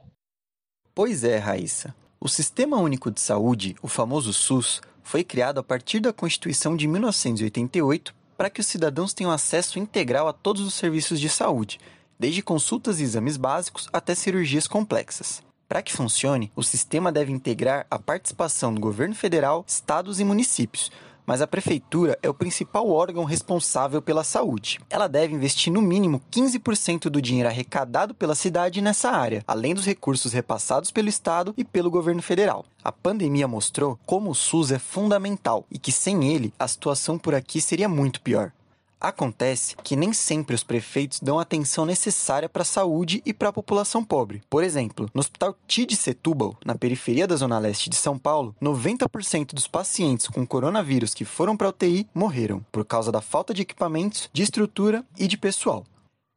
Pois 0.94 1.24
é, 1.24 1.36
Raíssa. 1.38 1.94
O 2.18 2.28
Sistema 2.28 2.78
Único 2.78 3.10
de 3.10 3.20
Saúde, 3.20 3.76
o 3.82 3.88
famoso 3.88 4.32
SUS, 4.32 4.80
foi 5.02 5.22
criado 5.22 5.58
a 5.58 5.62
partir 5.62 6.00
da 6.00 6.12
Constituição 6.12 6.76
de 6.76 6.88
1988 6.88 8.14
para 8.36 8.50
que 8.50 8.60
os 8.60 8.66
cidadãos 8.66 9.14
tenham 9.14 9.30
acesso 9.30 9.78
integral 9.78 10.28
a 10.28 10.32
todos 10.32 10.62
os 10.62 10.74
serviços 10.74 11.20
de 11.20 11.28
saúde, 11.28 11.78
desde 12.18 12.42
consultas 12.42 13.00
e 13.00 13.02
exames 13.02 13.36
básicos 13.36 13.88
até 13.92 14.14
cirurgias 14.14 14.66
complexas. 14.66 15.42
Para 15.68 15.82
que 15.82 15.92
funcione, 15.92 16.52
o 16.54 16.62
sistema 16.62 17.10
deve 17.10 17.32
integrar 17.32 17.86
a 17.90 17.98
participação 17.98 18.72
do 18.72 18.80
governo 18.80 19.14
federal, 19.14 19.64
estados 19.66 20.20
e 20.20 20.24
municípios, 20.24 20.90
mas 21.26 21.42
a 21.42 21.46
prefeitura 21.46 22.16
é 22.22 22.30
o 22.30 22.34
principal 22.34 22.88
órgão 22.88 23.24
responsável 23.24 24.00
pela 24.00 24.22
saúde. 24.22 24.78
Ela 24.88 25.08
deve 25.08 25.34
investir 25.34 25.72
no 25.72 25.82
mínimo 25.82 26.22
15% 26.30 27.10
do 27.10 27.20
dinheiro 27.20 27.48
arrecadado 27.48 28.14
pela 28.14 28.36
cidade 28.36 28.80
nessa 28.80 29.10
área, 29.10 29.42
além 29.46 29.74
dos 29.74 29.84
recursos 29.84 30.32
repassados 30.32 30.92
pelo 30.92 31.08
estado 31.08 31.52
e 31.56 31.64
pelo 31.64 31.90
governo 31.90 32.22
federal. 32.22 32.64
A 32.82 32.92
pandemia 32.92 33.48
mostrou 33.48 33.98
como 34.06 34.30
o 34.30 34.34
SUS 34.34 34.70
é 34.70 34.78
fundamental 34.78 35.66
e 35.68 35.78
que 35.78 35.90
sem 35.90 36.32
ele 36.32 36.54
a 36.56 36.68
situação 36.68 37.18
por 37.18 37.34
aqui 37.34 37.60
seria 37.60 37.88
muito 37.88 38.20
pior. 38.20 38.52
Acontece 39.00 39.76
que 39.84 39.94
nem 39.94 40.12
sempre 40.12 40.54
os 40.54 40.64
prefeitos 40.64 41.20
dão 41.20 41.38
a 41.38 41.42
atenção 41.42 41.84
necessária 41.84 42.48
para 42.48 42.62
a 42.62 42.64
saúde 42.64 43.22
e 43.26 43.34
para 43.34 43.50
a 43.50 43.52
população 43.52 44.02
pobre. 44.02 44.42
Por 44.48 44.64
exemplo, 44.64 45.08
no 45.12 45.20
Hospital 45.20 45.54
TID 45.66 45.94
Setúbal, 45.94 46.56
na 46.64 46.74
periferia 46.74 47.26
da 47.26 47.36
Zona 47.36 47.58
Leste 47.58 47.90
de 47.90 47.96
São 47.96 48.18
Paulo, 48.18 48.56
90% 48.60 49.52
dos 49.52 49.68
pacientes 49.68 50.28
com 50.28 50.46
coronavírus 50.46 51.12
que 51.12 51.26
foram 51.26 51.56
para 51.56 51.68
a 51.68 51.70
UTI 51.70 52.08
morreram 52.14 52.64
por 52.72 52.84
causa 52.86 53.12
da 53.12 53.20
falta 53.20 53.52
de 53.52 53.62
equipamentos, 53.62 54.30
de 54.32 54.42
estrutura 54.42 55.04
e 55.18 55.28
de 55.28 55.36
pessoal. 55.36 55.84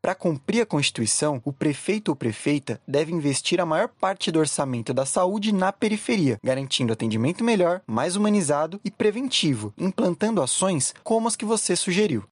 Para 0.01 0.15
cumprir 0.15 0.61
a 0.61 0.65
Constituição, 0.65 1.41
o 1.43 1.51
prefeito 1.51 2.09
ou 2.09 2.15
prefeita 2.15 2.79
deve 2.87 3.13
investir 3.13 3.59
a 3.59 3.65
maior 3.65 3.89
parte 3.89 4.31
do 4.31 4.39
orçamento 4.39 4.93
da 4.93 5.05
saúde 5.05 5.53
na 5.53 5.73
periferia, 5.73 6.39
garantindo 6.43 6.93
atendimento 6.93 7.43
melhor, 7.43 7.81
mais 7.85 8.15
humanizado 8.15 8.79
e 8.83 8.89
preventivo, 8.89 9.73
implantando 9.77 10.41
ações 10.41 10.93
como 11.03 11.27
as 11.27 11.35
que 11.35 11.43
você 11.43 11.75
sugeriu. 11.75 12.23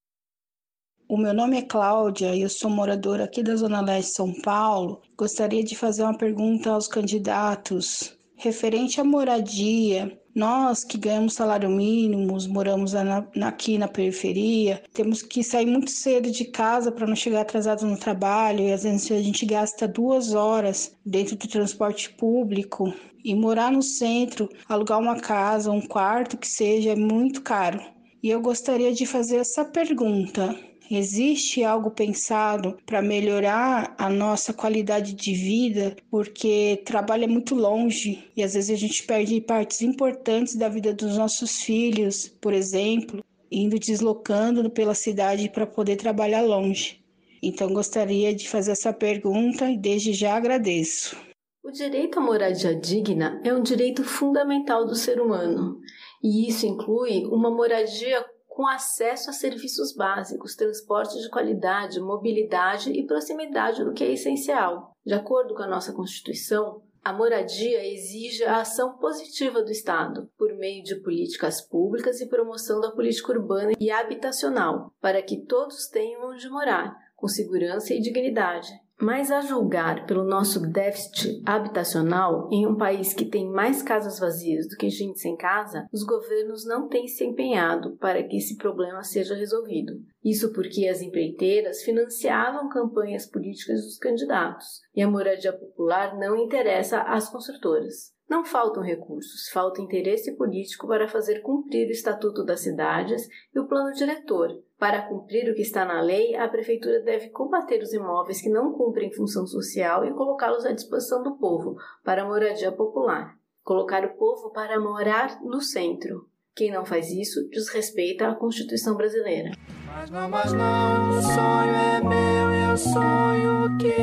O 1.09 1.15
meu 1.15 1.33
nome 1.33 1.57
é 1.57 1.61
Cláudia 1.61 2.35
e 2.35 2.41
eu 2.41 2.49
sou 2.49 2.69
moradora 2.69 3.23
aqui 3.23 3.41
da 3.41 3.55
Zona 3.55 3.79
Leste 3.79 4.09
de 4.09 4.15
São 4.15 4.33
Paulo. 4.41 5.01
Gostaria 5.17 5.63
de 5.63 5.73
fazer 5.73 6.03
uma 6.03 6.17
pergunta 6.17 6.69
aos 6.69 6.85
candidatos 6.85 8.13
referente 8.35 8.99
à 8.99 9.05
moradia. 9.05 10.19
Nós 10.35 10.83
que 10.83 10.97
ganhamos 10.97 11.33
salário 11.33 11.69
mínimo, 11.69 12.37
moramos 12.49 12.93
aqui 12.93 13.77
na 13.77 13.87
periferia, 13.87 14.83
temos 14.93 15.21
que 15.21 15.45
sair 15.45 15.65
muito 15.65 15.89
cedo 15.91 16.29
de 16.29 16.43
casa 16.43 16.91
para 16.91 17.07
não 17.07 17.15
chegar 17.15 17.41
atrasado 17.41 17.85
no 17.85 17.97
trabalho 17.97 18.59
e 18.59 18.73
às 18.73 18.83
vezes 18.83 19.09
a 19.09 19.21
gente 19.21 19.45
gasta 19.45 19.87
duas 19.87 20.33
horas 20.33 20.93
dentro 21.05 21.37
do 21.37 21.47
transporte 21.47 22.09
público 22.09 22.93
e 23.23 23.33
morar 23.33 23.71
no 23.71 23.81
centro, 23.81 24.49
alugar 24.67 24.99
uma 24.99 25.15
casa, 25.21 25.71
um 25.71 25.81
quarto 25.81 26.37
que 26.37 26.47
seja, 26.47 26.91
é 26.91 26.95
muito 26.97 27.41
caro. 27.41 27.81
E 28.21 28.29
eu 28.29 28.41
gostaria 28.41 28.93
de 28.93 29.05
fazer 29.05 29.37
essa 29.37 29.63
pergunta: 29.63 30.53
Existe 30.89 31.63
algo 31.63 31.91
pensado 31.91 32.77
para 32.85 33.01
melhorar 33.01 33.93
a 33.97 34.09
nossa 34.09 34.53
qualidade 34.53 35.13
de 35.13 35.33
vida, 35.33 35.95
porque 36.09 36.81
trabalho 36.85 37.25
é 37.25 37.27
muito 37.27 37.55
longe 37.55 38.23
e 38.35 38.41
às 38.41 38.53
vezes 38.53 38.69
a 38.69 38.79
gente 38.79 39.03
perde 39.03 39.41
partes 39.41 39.81
importantes 39.81 40.55
da 40.55 40.69
vida 40.69 40.93
dos 40.93 41.17
nossos 41.17 41.61
filhos, 41.61 42.29
por 42.39 42.53
exemplo, 42.53 43.21
indo 43.51 43.77
deslocando 43.77 44.69
pela 44.69 44.93
cidade 44.93 45.49
para 45.49 45.67
poder 45.67 45.97
trabalhar 45.97 46.41
longe. 46.41 47.03
Então 47.43 47.73
gostaria 47.73 48.33
de 48.33 48.47
fazer 48.47 48.71
essa 48.71 48.93
pergunta 48.93 49.69
e 49.69 49.77
desde 49.77 50.13
já 50.13 50.35
agradeço. 50.35 51.17
O 51.63 51.71
direito 51.71 52.17
à 52.17 52.21
moradia 52.21 52.73
digna 52.73 53.41
é 53.43 53.53
um 53.53 53.61
direito 53.61 54.01
fundamental 54.03 54.85
do 54.85 54.95
ser 54.95 55.19
humano, 55.19 55.81
e 56.23 56.47
isso 56.47 56.65
inclui 56.65 57.25
uma 57.25 57.51
moradia 57.51 58.25
com 58.57 58.65
acesso 58.65 59.29
a 59.29 59.33
serviços 59.33 59.93
básicos, 59.93 60.55
transporte 60.55 61.21
de 61.21 61.29
qualidade, 61.29 61.99
mobilidade 61.99 62.91
e 62.91 63.05
proximidade 63.05 63.83
do 63.83 63.93
que 63.93 64.03
é 64.03 64.11
essencial. 64.11 64.95
De 65.05 65.13
acordo 65.13 65.53
com 65.53 65.61
a 65.61 65.67
nossa 65.67 65.93
Constituição, 65.93 66.81
a 67.03 67.13
moradia 67.13 67.85
exige 67.85 68.43
a 68.45 68.61
ação 68.61 68.97
positiva 68.97 69.61
do 69.61 69.69
Estado, 69.69 70.27
por 70.35 70.55
meio 70.55 70.83
de 70.83 70.95
políticas 70.95 71.61
públicas 71.61 72.19
e 72.19 72.27
promoção 72.27 72.81
da 72.81 72.89
política 72.89 73.31
urbana 73.33 73.73
e 73.79 73.91
habitacional, 73.91 74.91
para 74.99 75.21
que 75.21 75.37
todos 75.37 75.85
tenham 75.85 76.31
onde 76.31 76.49
morar, 76.49 76.97
com 77.15 77.27
segurança 77.27 77.93
e 77.93 78.01
dignidade. 78.01 78.69
Mas 78.99 79.31
a 79.31 79.41
julgar 79.41 80.07
pelo 80.07 80.23
nosso 80.23 80.59
déficit 80.59 81.43
habitacional 81.45 82.49
em 82.51 82.65
um 82.65 82.75
país 82.75 83.13
que 83.13 83.25
tem 83.25 83.47
mais 83.47 83.83
casas 83.83 84.19
vazias 84.19 84.67
do 84.67 84.75
que 84.75 84.89
gente 84.89 85.19
sem 85.19 85.37
casa, 85.37 85.87
os 85.93 86.03
governos 86.03 86.65
não 86.65 86.87
têm 86.87 87.07
se 87.07 87.23
empenhado 87.23 87.95
para 87.97 88.23
que 88.23 88.37
esse 88.37 88.57
problema 88.57 89.03
seja 89.03 89.35
resolvido. 89.35 89.93
Isso 90.25 90.51
porque 90.51 90.87
as 90.87 91.01
empreiteiras 91.01 91.83
financiavam 91.83 92.69
campanhas 92.69 93.27
políticas 93.27 93.83
dos 93.83 93.99
candidatos 93.99 94.81
e 94.95 95.01
a 95.03 95.07
moradia 95.07 95.53
popular 95.53 96.17
não 96.17 96.35
interessa 96.35 97.01
às 97.01 97.29
construtoras. 97.29 98.17
Não 98.27 98.43
faltam 98.43 98.83
recursos, 98.83 99.47
falta 99.53 99.79
interesse 99.79 100.35
político 100.35 100.87
para 100.87 101.07
fazer 101.07 101.41
cumprir 101.41 101.87
o 101.87 101.91
Estatuto 101.91 102.43
das 102.43 102.61
Cidades 102.61 103.27
e 103.55 103.59
o 103.59 103.67
Plano 103.67 103.93
Diretor. 103.93 104.49
Para 104.79 105.01
cumprir 105.01 105.49
o 105.49 105.55
que 105.55 105.63
está 105.63 105.83
na 105.85 106.01
lei, 106.01 106.35
a 106.35 106.47
Prefeitura 106.47 107.01
deve 107.01 107.29
combater 107.29 107.81
os 107.81 107.93
imóveis 107.93 108.39
que 108.39 108.49
não 108.49 108.73
cumprem 108.73 109.11
função 109.11 109.47
social 109.47 110.05
e 110.05 110.13
colocá-los 110.13 110.67
à 110.67 110.71
disposição 110.71 111.23
do 111.23 111.35
povo 111.37 111.75
para 112.03 112.21
a 112.21 112.25
moradia 112.25 112.71
popular. 112.71 113.35
Colocar 113.63 114.05
o 114.05 114.15
povo 114.15 114.51
para 114.51 114.79
morar 114.79 115.41
no 115.41 115.61
centro. 115.61 116.29
Quem 116.55 116.71
não 116.71 116.85
faz 116.85 117.09
isso 117.09 117.49
desrespeita 117.49 118.27
a 118.27 118.35
Constituição 118.35 118.95
brasileira. 118.95 119.51
Mas 119.87 120.11
não, 120.11 120.29
mas 120.29 120.53
não, 120.53 121.09
o 121.09 121.21
sonho 121.23 121.75
é 121.75 122.01
meu, 122.01 122.69
eu 122.69 122.77
sonho 122.77 123.77
que. 123.79 123.95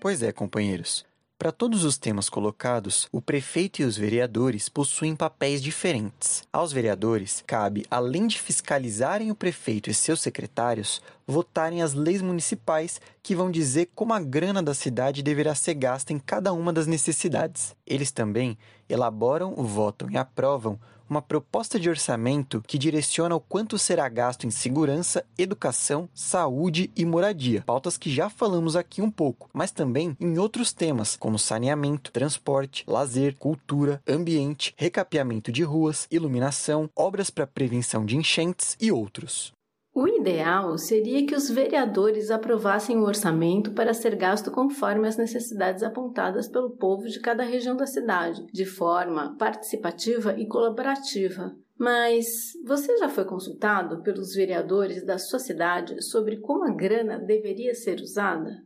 Pois 0.00 0.22
é, 0.22 0.30
companheiros. 0.32 1.04
Para 1.36 1.50
todos 1.50 1.84
os 1.84 1.98
temas 1.98 2.28
colocados, 2.28 3.08
o 3.10 3.20
prefeito 3.20 3.82
e 3.82 3.84
os 3.84 3.96
vereadores 3.96 4.68
possuem 4.68 5.16
papéis 5.16 5.60
diferentes. 5.60 6.44
Aos 6.52 6.72
vereadores, 6.72 7.42
cabe, 7.44 7.84
além 7.90 8.28
de 8.28 8.40
fiscalizarem 8.40 9.32
o 9.32 9.34
prefeito 9.34 9.90
e 9.90 9.94
seus 9.94 10.22
secretários, 10.22 11.02
votarem 11.26 11.82
as 11.82 11.92
leis 11.92 12.22
municipais 12.22 13.00
que 13.20 13.34
vão 13.34 13.50
dizer 13.50 13.90
como 13.96 14.14
a 14.14 14.20
grana 14.20 14.62
da 14.62 14.74
cidade 14.74 15.24
deverá 15.24 15.56
ser 15.56 15.74
gasta 15.74 16.12
em 16.12 16.20
cada 16.20 16.52
uma 16.52 16.72
das 16.72 16.86
necessidades. 16.86 17.74
Eles 17.84 18.12
também 18.12 18.56
elaboram, 18.88 19.54
votam 19.56 20.08
e 20.08 20.16
aprovam 20.16 20.78
uma 21.08 21.22
proposta 21.22 21.78
de 21.78 21.88
orçamento 21.88 22.62
que 22.66 22.78
direciona 22.78 23.34
o 23.34 23.40
quanto 23.40 23.78
será 23.78 24.08
gasto 24.08 24.46
em 24.46 24.50
segurança, 24.50 25.24
educação, 25.36 26.08
saúde 26.14 26.90
e 26.96 27.04
moradia, 27.04 27.62
pautas 27.66 27.96
que 27.96 28.10
já 28.10 28.28
falamos 28.28 28.76
aqui 28.76 29.02
um 29.02 29.10
pouco, 29.10 29.48
mas 29.52 29.70
também 29.70 30.16
em 30.20 30.38
outros 30.38 30.72
temas 30.72 31.16
como 31.16 31.38
saneamento, 31.38 32.12
transporte, 32.12 32.84
lazer, 32.86 33.36
cultura, 33.36 34.02
ambiente, 34.06 34.74
recapeamento 34.76 35.50
de 35.52 35.62
ruas, 35.62 36.06
iluminação, 36.10 36.88
obras 36.96 37.30
para 37.30 37.46
prevenção 37.46 38.04
de 38.04 38.16
enchentes 38.16 38.76
e 38.80 38.90
outros. 38.90 39.52
O 39.94 40.08
ideal 40.08 40.76
seria 40.76 41.24
que 41.24 41.36
os 41.36 41.48
vereadores 41.48 42.28
aprovassem 42.28 42.96
o 42.96 43.04
orçamento 43.04 43.70
para 43.74 43.94
ser 43.94 44.16
gasto 44.16 44.50
conforme 44.50 45.06
as 45.06 45.16
necessidades 45.16 45.84
apontadas 45.84 46.48
pelo 46.48 46.70
povo 46.70 47.04
de 47.04 47.20
cada 47.20 47.44
região 47.44 47.76
da 47.76 47.86
cidade, 47.86 48.44
de 48.52 48.64
forma 48.64 49.36
participativa 49.38 50.36
e 50.36 50.48
colaborativa. 50.48 51.56
Mas 51.78 52.26
você 52.66 52.96
já 52.98 53.08
foi 53.08 53.24
consultado 53.24 54.02
pelos 54.02 54.34
vereadores 54.34 55.06
da 55.06 55.16
sua 55.16 55.38
cidade 55.38 56.02
sobre 56.02 56.38
como 56.38 56.64
a 56.64 56.74
grana 56.74 57.16
deveria 57.16 57.72
ser 57.72 58.00
usada? 58.00 58.64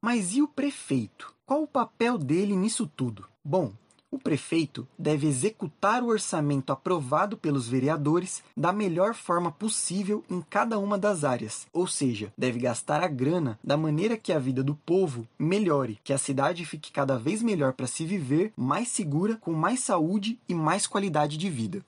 Mas 0.00 0.36
e 0.36 0.42
o 0.42 0.46
prefeito? 0.46 1.34
Qual 1.44 1.64
o 1.64 1.68
papel 1.68 2.16
dele 2.16 2.54
nisso 2.54 2.86
tudo? 2.86 3.26
Bom, 3.44 3.72
o 4.10 4.18
prefeito 4.18 4.86
deve 4.98 5.26
executar 5.26 6.02
o 6.02 6.08
orçamento 6.08 6.72
aprovado 6.72 7.36
pelos 7.36 7.68
vereadores 7.68 8.42
da 8.56 8.72
melhor 8.72 9.14
forma 9.14 9.52
possível 9.52 10.24
em 10.28 10.40
cada 10.40 10.78
uma 10.78 10.98
das 10.98 11.22
áreas, 11.22 11.66
ou 11.72 11.86
seja, 11.86 12.32
deve 12.36 12.58
gastar 12.58 13.02
a 13.02 13.08
grana 13.08 13.58
da 13.62 13.76
maneira 13.76 14.16
que 14.16 14.32
a 14.32 14.38
vida 14.38 14.62
do 14.62 14.74
povo 14.74 15.26
melhore, 15.38 16.00
que 16.02 16.12
a 16.12 16.18
cidade 16.18 16.64
fique 16.64 16.90
cada 16.90 17.18
vez 17.18 17.42
melhor 17.42 17.72
para 17.72 17.86
se 17.86 18.04
viver, 18.04 18.52
mais 18.56 18.88
segura, 18.88 19.36
com 19.36 19.52
mais 19.52 19.80
saúde 19.80 20.38
e 20.48 20.54
mais 20.54 20.86
qualidade 20.86 21.36
de 21.36 21.48
vida. 21.48 21.84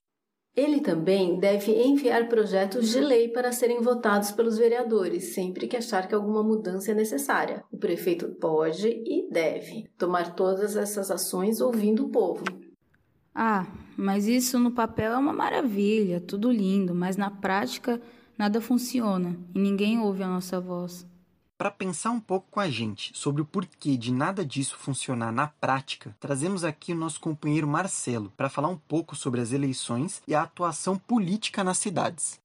Ele 0.55 0.81
também 0.81 1.39
deve 1.39 1.73
enviar 1.73 2.29
projetos 2.29 2.91
de 2.91 3.01
lei 3.01 3.29
para 3.29 3.53
serem 3.53 3.81
votados 3.81 4.31
pelos 4.31 4.59
vereadores 4.59 5.35
sempre 5.35 5.67
que 5.67 5.77
achar 5.77 6.07
que 6.07 6.15
alguma 6.15 6.43
mudança 6.43 6.91
é 6.91 6.95
necessária. 6.95 7.65
O 7.73 7.79
prefeito 7.79 8.29
pode 8.39 8.87
e 8.89 9.29
deve 9.31 9.89
tomar 9.97 10.35
todas 10.35 10.77
essas 10.77 11.11
ações 11.11 11.61
ouvindo 11.61 12.05
o 12.05 12.11
povo. 12.11 12.45
Ah, 13.35 13.67
mas 13.97 14.27
isso 14.27 14.59
no 14.59 14.71
papel 14.71 15.13
é 15.13 15.17
uma 15.17 15.33
maravilha, 15.33 16.21
tudo 16.21 16.53
lindo, 16.53 16.95
mas 16.95 17.17
na 17.17 17.31
prática 17.31 17.99
nada 18.37 18.61
funciona 18.61 19.39
e 19.55 19.59
ninguém 19.59 20.01
ouve 20.01 20.23
a 20.23 20.29
nossa 20.29 20.61
voz. 20.61 21.07
Para 21.63 21.71
pensar 21.71 22.11
um 22.11 22.19
pouco 22.19 22.49
com 22.51 22.59
a 22.59 22.69
gente 22.69 23.17
sobre 23.17 23.41
o 23.41 23.45
porquê 23.45 23.97
de 23.97 24.13
nada 24.13 24.45
disso 24.45 24.77
funcionar 24.77 25.31
na 25.31 25.47
prática, 25.47 26.13
trazemos 26.19 26.65
aqui 26.65 26.93
o 26.93 26.97
nosso 26.97 27.21
companheiro 27.21 27.69
Marcelo 27.69 28.33
para 28.37 28.49
falar 28.49 28.67
um 28.67 28.77
pouco 28.77 29.15
sobre 29.15 29.41
as 29.41 29.53
eleições 29.53 30.21
e 30.27 30.35
a 30.35 30.43
atuação 30.43 30.99
política 30.99 31.63
nas 31.63 31.79
cidades. 31.79 32.41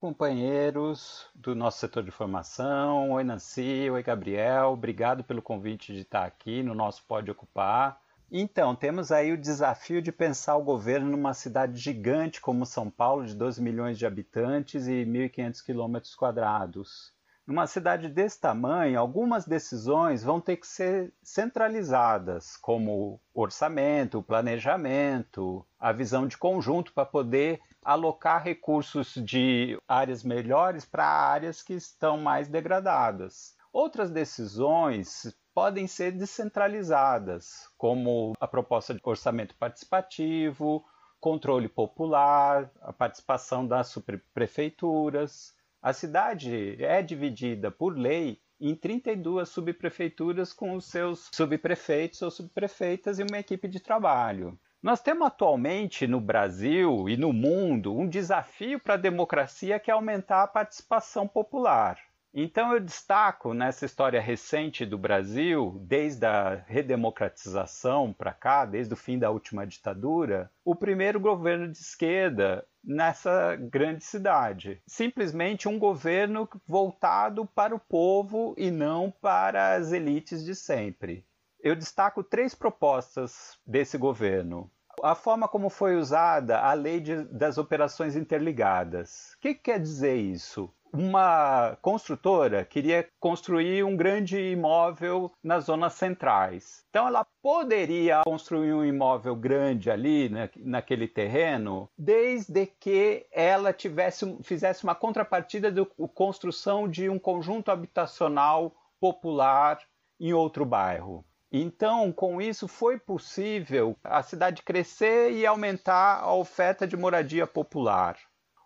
Companheiros 0.00 1.26
do 1.34 1.54
nosso 1.54 1.80
setor 1.80 2.02
de 2.02 2.10
formação, 2.10 3.10
oi 3.10 3.22
Nancy, 3.22 3.90
oi 3.90 4.02
Gabriel, 4.02 4.70
obrigado 4.70 5.22
pelo 5.22 5.42
convite 5.42 5.92
de 5.92 6.00
estar 6.00 6.24
aqui 6.24 6.62
no 6.62 6.74
nosso 6.74 7.04
Pode 7.06 7.30
Ocupar. 7.30 8.00
Então, 8.30 8.74
temos 8.74 9.12
aí 9.12 9.32
o 9.32 9.38
desafio 9.38 10.00
de 10.00 10.10
pensar 10.10 10.56
o 10.56 10.64
governo 10.64 11.10
numa 11.10 11.34
cidade 11.34 11.78
gigante 11.78 12.40
como 12.40 12.64
São 12.64 12.88
Paulo, 12.88 13.26
de 13.26 13.34
12 13.34 13.60
milhões 13.60 13.98
de 13.98 14.06
habitantes 14.06 14.86
e 14.86 15.04
1.500 15.04 15.62
quilômetros 15.62 16.14
quadrados. 16.14 17.12
Numa 17.44 17.66
cidade 17.66 18.08
desse 18.08 18.40
tamanho, 18.40 19.00
algumas 19.00 19.44
decisões 19.44 20.22
vão 20.22 20.40
ter 20.40 20.56
que 20.56 20.66
ser 20.66 21.12
centralizadas, 21.22 22.56
como 22.56 23.20
orçamento, 23.34 24.18
o 24.18 24.22
planejamento, 24.22 25.66
a 25.78 25.90
visão 25.90 26.28
de 26.28 26.38
conjunto 26.38 26.92
para 26.92 27.04
poder 27.04 27.60
alocar 27.84 28.44
recursos 28.44 29.14
de 29.14 29.76
áreas 29.88 30.22
melhores 30.22 30.84
para 30.84 31.04
áreas 31.04 31.62
que 31.62 31.74
estão 31.74 32.16
mais 32.16 32.46
degradadas. 32.46 33.56
Outras 33.72 34.10
decisões 34.10 35.34
podem 35.52 35.86
ser 35.88 36.12
descentralizadas, 36.12 37.68
como 37.76 38.34
a 38.38 38.46
proposta 38.46 38.94
de 38.94 39.00
orçamento 39.02 39.56
participativo, 39.56 40.84
controle 41.20 41.68
popular, 41.68 42.70
a 42.80 42.92
participação 42.92 43.66
das 43.66 43.96
prefeituras. 44.32 45.54
A 45.82 45.92
cidade 45.92 46.76
é 46.78 47.02
dividida 47.02 47.68
por 47.68 47.98
lei 47.98 48.40
em 48.60 48.72
32 48.72 49.48
subprefeituras 49.48 50.52
com 50.52 50.76
os 50.76 50.84
seus 50.84 51.28
subprefeitos 51.32 52.22
ou 52.22 52.30
subprefeitas 52.30 53.18
e 53.18 53.24
uma 53.24 53.40
equipe 53.40 53.66
de 53.66 53.80
trabalho. 53.80 54.56
Nós 54.80 55.00
temos 55.00 55.26
atualmente 55.26 56.06
no 56.06 56.20
Brasil 56.20 57.08
e 57.08 57.16
no 57.16 57.32
mundo 57.32 57.92
um 57.98 58.08
desafio 58.08 58.78
para 58.78 58.94
a 58.94 58.96
democracia 58.96 59.80
que 59.80 59.90
é 59.90 59.94
aumentar 59.94 60.44
a 60.44 60.48
participação 60.48 61.26
popular. 61.26 61.98
Então 62.34 62.72
eu 62.72 62.80
destaco 62.80 63.52
nessa 63.52 63.84
história 63.84 64.18
recente 64.18 64.86
do 64.86 64.96
Brasil, 64.96 65.78
desde 65.82 66.24
a 66.24 66.54
redemocratização 66.66 68.10
para 68.10 68.32
cá, 68.32 68.64
desde 68.64 68.94
o 68.94 68.96
fim 68.96 69.18
da 69.18 69.30
última 69.30 69.66
ditadura, 69.66 70.50
o 70.64 70.74
primeiro 70.74 71.20
governo 71.20 71.68
de 71.68 71.76
esquerda 71.76 72.66
nessa 72.82 73.54
grande 73.56 74.02
cidade. 74.02 74.82
Simplesmente 74.86 75.68
um 75.68 75.78
governo 75.78 76.48
voltado 76.66 77.44
para 77.44 77.74
o 77.74 77.78
povo 77.78 78.54
e 78.56 78.70
não 78.70 79.10
para 79.10 79.74
as 79.74 79.92
elites 79.92 80.42
de 80.42 80.54
sempre. 80.54 81.26
Eu 81.60 81.76
destaco 81.76 82.24
três 82.24 82.54
propostas 82.54 83.58
desse 83.66 83.98
governo. 83.98 84.70
A 85.02 85.14
forma 85.14 85.46
como 85.46 85.68
foi 85.68 85.96
usada 85.96 86.60
a 86.60 86.72
lei 86.72 86.98
de, 86.98 87.24
das 87.24 87.58
operações 87.58 88.16
interligadas. 88.16 89.34
O 89.36 89.40
que, 89.40 89.54
que 89.54 89.60
quer 89.60 89.78
dizer 89.78 90.16
isso? 90.16 90.72
Uma 90.92 91.76
construtora 91.80 92.64
queria 92.64 93.08
construir 93.18 93.82
um 93.82 93.96
grande 93.96 94.38
imóvel 94.38 95.32
nas 95.42 95.64
zonas 95.64 95.94
centrais. 95.94 96.84
Então 96.90 97.06
ela 97.06 97.26
poderia 97.42 98.22
construir 98.24 98.74
um 98.74 98.84
imóvel 98.84 99.34
grande 99.34 99.90
ali 99.90 100.28
né, 100.28 100.50
naquele 100.56 101.08
terreno, 101.08 101.88
desde 101.96 102.66
que 102.66 103.26
ela 103.32 103.72
tivesse 103.72 104.36
fizesse 104.42 104.84
uma 104.84 104.94
contrapartida 104.94 105.72
de 105.72 105.84
construção 106.14 106.88
de 106.88 107.08
um 107.08 107.18
conjunto 107.18 107.70
habitacional 107.70 108.74
popular 109.00 109.78
em 110.20 110.32
outro 110.32 110.64
bairro. 110.64 111.24
Então, 111.54 112.10
com 112.10 112.40
isso, 112.40 112.66
foi 112.66 112.98
possível 112.98 113.94
a 114.02 114.22
cidade 114.22 114.62
crescer 114.62 115.32
e 115.32 115.44
aumentar 115.44 116.20
a 116.20 116.34
oferta 116.34 116.86
de 116.86 116.96
moradia 116.96 117.46
popular. 117.46 118.16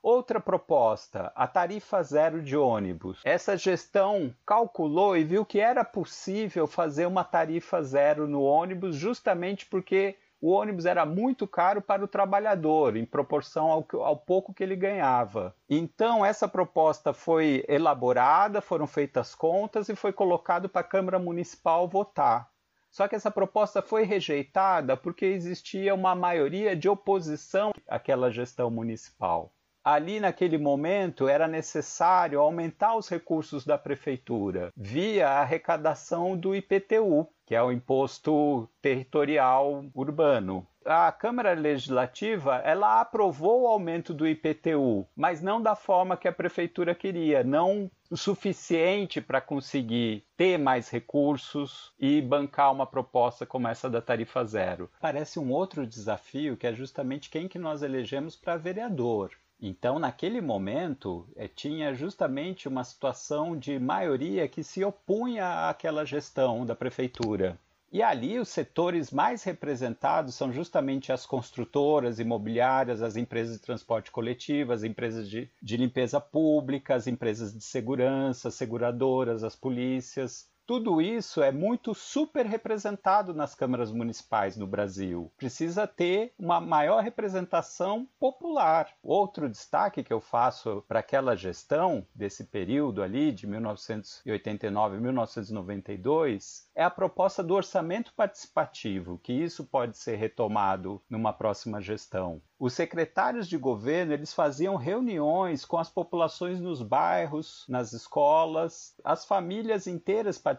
Outra 0.08 0.38
proposta, 0.38 1.32
a 1.34 1.48
tarifa 1.48 2.00
zero 2.00 2.40
de 2.40 2.56
ônibus. 2.56 3.20
Essa 3.24 3.56
gestão 3.56 4.32
calculou 4.46 5.16
e 5.16 5.24
viu 5.24 5.44
que 5.44 5.58
era 5.58 5.84
possível 5.84 6.68
fazer 6.68 7.06
uma 7.06 7.24
tarifa 7.24 7.82
zero 7.82 8.28
no 8.28 8.40
ônibus 8.40 8.94
justamente 8.94 9.66
porque 9.66 10.16
o 10.40 10.52
ônibus 10.52 10.86
era 10.86 11.04
muito 11.04 11.44
caro 11.44 11.82
para 11.82 12.04
o 12.04 12.06
trabalhador, 12.06 12.96
em 12.96 13.04
proporção 13.04 13.68
ao, 13.68 13.84
ao, 13.94 14.16
pouco 14.16 14.54
que 14.54 14.62
ele 14.62 14.76
ganhava. 14.76 15.52
Então, 15.68 16.24
essa 16.24 16.46
proposta 16.46 17.12
foi 17.12 17.64
elaborada, 17.68 18.60
foram 18.60 18.86
feitas 18.86 19.34
contas 19.34 19.88
e 19.88 19.96
foi 19.96 20.12
colocado 20.12 20.68
para 20.68 20.82
a 20.82 20.84
Câmara 20.84 21.18
Municipal 21.18 21.88
votar. 21.88 22.48
Só 22.92 23.08
que 23.08 23.16
essa 23.16 23.28
proposta 23.28 23.82
foi 23.82 24.04
rejeitada 24.04 24.96
porque 24.96 25.26
existia 25.26 25.96
uma 25.96 26.14
maioria 26.14 26.76
de 26.76 26.88
oposição 26.88 27.72
àquela 27.88 28.30
gestão 28.30 28.70
municipal 28.70 29.50
ali 29.86 30.18
naquele 30.18 30.58
momento 30.58 31.28
era 31.28 31.46
necessário 31.46 32.40
aumentar 32.40 32.96
os 32.96 33.08
recursos 33.08 33.64
da 33.64 33.78
prefeitura 33.78 34.72
via 34.76 35.28
arrecadação 35.28 36.36
do 36.36 36.56
IPTU, 36.56 37.28
que 37.46 37.54
é 37.54 37.62
o 37.62 37.70
Imposto 37.70 38.68
Territorial 38.82 39.84
Urbano. 39.94 40.66
A 40.84 41.12
Câmara 41.12 41.52
Legislativa 41.52 42.56
ela 42.64 43.00
aprovou 43.00 43.62
o 43.62 43.66
aumento 43.68 44.12
do 44.12 44.26
IPTU, 44.26 45.06
mas 45.14 45.40
não 45.40 45.62
da 45.62 45.76
forma 45.76 46.16
que 46.16 46.26
a 46.26 46.32
prefeitura 46.32 46.92
queria, 46.92 47.44
não 47.44 47.88
o 48.10 48.16
suficiente 48.16 49.20
para 49.20 49.40
conseguir 49.40 50.24
ter 50.36 50.58
mais 50.58 50.88
recursos 50.88 51.92
e 51.96 52.20
bancar 52.20 52.72
uma 52.72 52.86
proposta 52.86 53.46
como 53.46 53.68
essa 53.68 53.88
da 53.88 54.02
tarifa 54.02 54.44
zero. 54.44 54.90
Parece 55.00 55.38
um 55.38 55.52
outro 55.52 55.86
desafio 55.86 56.56
que 56.56 56.66
é 56.66 56.74
justamente 56.74 57.30
quem 57.30 57.46
que 57.46 57.58
nós 57.58 57.82
elegemos 57.82 58.34
para 58.34 58.56
vereador. 58.56 59.30
Então, 59.60 59.98
naquele 59.98 60.40
momento, 60.40 61.26
é, 61.34 61.48
tinha 61.48 61.94
justamente 61.94 62.68
uma 62.68 62.84
situação 62.84 63.56
de 63.56 63.78
maioria 63.78 64.46
que 64.48 64.62
se 64.62 64.84
opunha 64.84 65.68
àquela 65.68 66.04
gestão 66.04 66.66
da 66.66 66.74
prefeitura. 66.74 67.58
E 67.90 68.02
ali 68.02 68.38
os 68.38 68.48
setores 68.48 69.10
mais 69.10 69.42
representados 69.44 70.34
são 70.34 70.52
justamente 70.52 71.12
as 71.12 71.24
construtoras 71.24 72.18
imobiliárias, 72.18 73.00
as 73.00 73.16
empresas 73.16 73.56
de 73.56 73.62
transporte 73.62 74.10
coletivo, 74.10 74.72
as 74.72 74.82
empresas 74.82 75.28
de, 75.30 75.48
de 75.62 75.76
limpeza 75.76 76.20
pública, 76.20 76.94
as 76.94 77.06
empresas 77.06 77.54
de 77.54 77.64
segurança, 77.64 78.48
as 78.48 78.54
seguradoras, 78.54 79.42
as 79.42 79.56
polícias. 79.56 80.46
Tudo 80.66 81.00
isso 81.00 81.42
é 81.42 81.52
muito 81.52 81.94
super 81.94 82.44
representado 82.44 83.32
nas 83.32 83.54
câmaras 83.54 83.92
municipais 83.92 84.56
no 84.56 84.66
Brasil. 84.66 85.32
Precisa 85.36 85.86
ter 85.86 86.32
uma 86.36 86.60
maior 86.60 87.02
representação 87.02 88.08
popular. 88.18 88.88
Outro 89.02 89.48
destaque 89.48 90.02
que 90.02 90.12
eu 90.12 90.20
faço 90.20 90.82
para 90.88 91.00
aquela 91.00 91.36
gestão 91.36 92.04
desse 92.12 92.44
período 92.44 93.02
ali 93.02 93.30
de 93.30 93.46
1989 93.46 94.96
a 94.96 95.00
1992 95.00 96.68
é 96.74 96.82
a 96.82 96.90
proposta 96.90 97.42
do 97.42 97.54
orçamento 97.54 98.12
participativo, 98.14 99.18
que 99.22 99.32
isso 99.32 99.64
pode 99.64 99.96
ser 99.96 100.16
retomado 100.16 101.00
numa 101.08 101.32
próxima 101.32 101.80
gestão. 101.80 102.42
Os 102.58 102.72
secretários 102.72 103.46
de 103.46 103.58
governo 103.58 104.14
eles 104.14 104.32
faziam 104.32 104.76
reuniões 104.76 105.64
com 105.66 105.76
as 105.76 105.90
populações 105.90 106.58
nos 106.58 106.80
bairros, 106.80 107.66
nas 107.68 107.92
escolas. 107.92 108.94
As 109.04 109.26
famílias 109.26 109.86
inteiras 109.86 110.38
participavam 110.38 110.55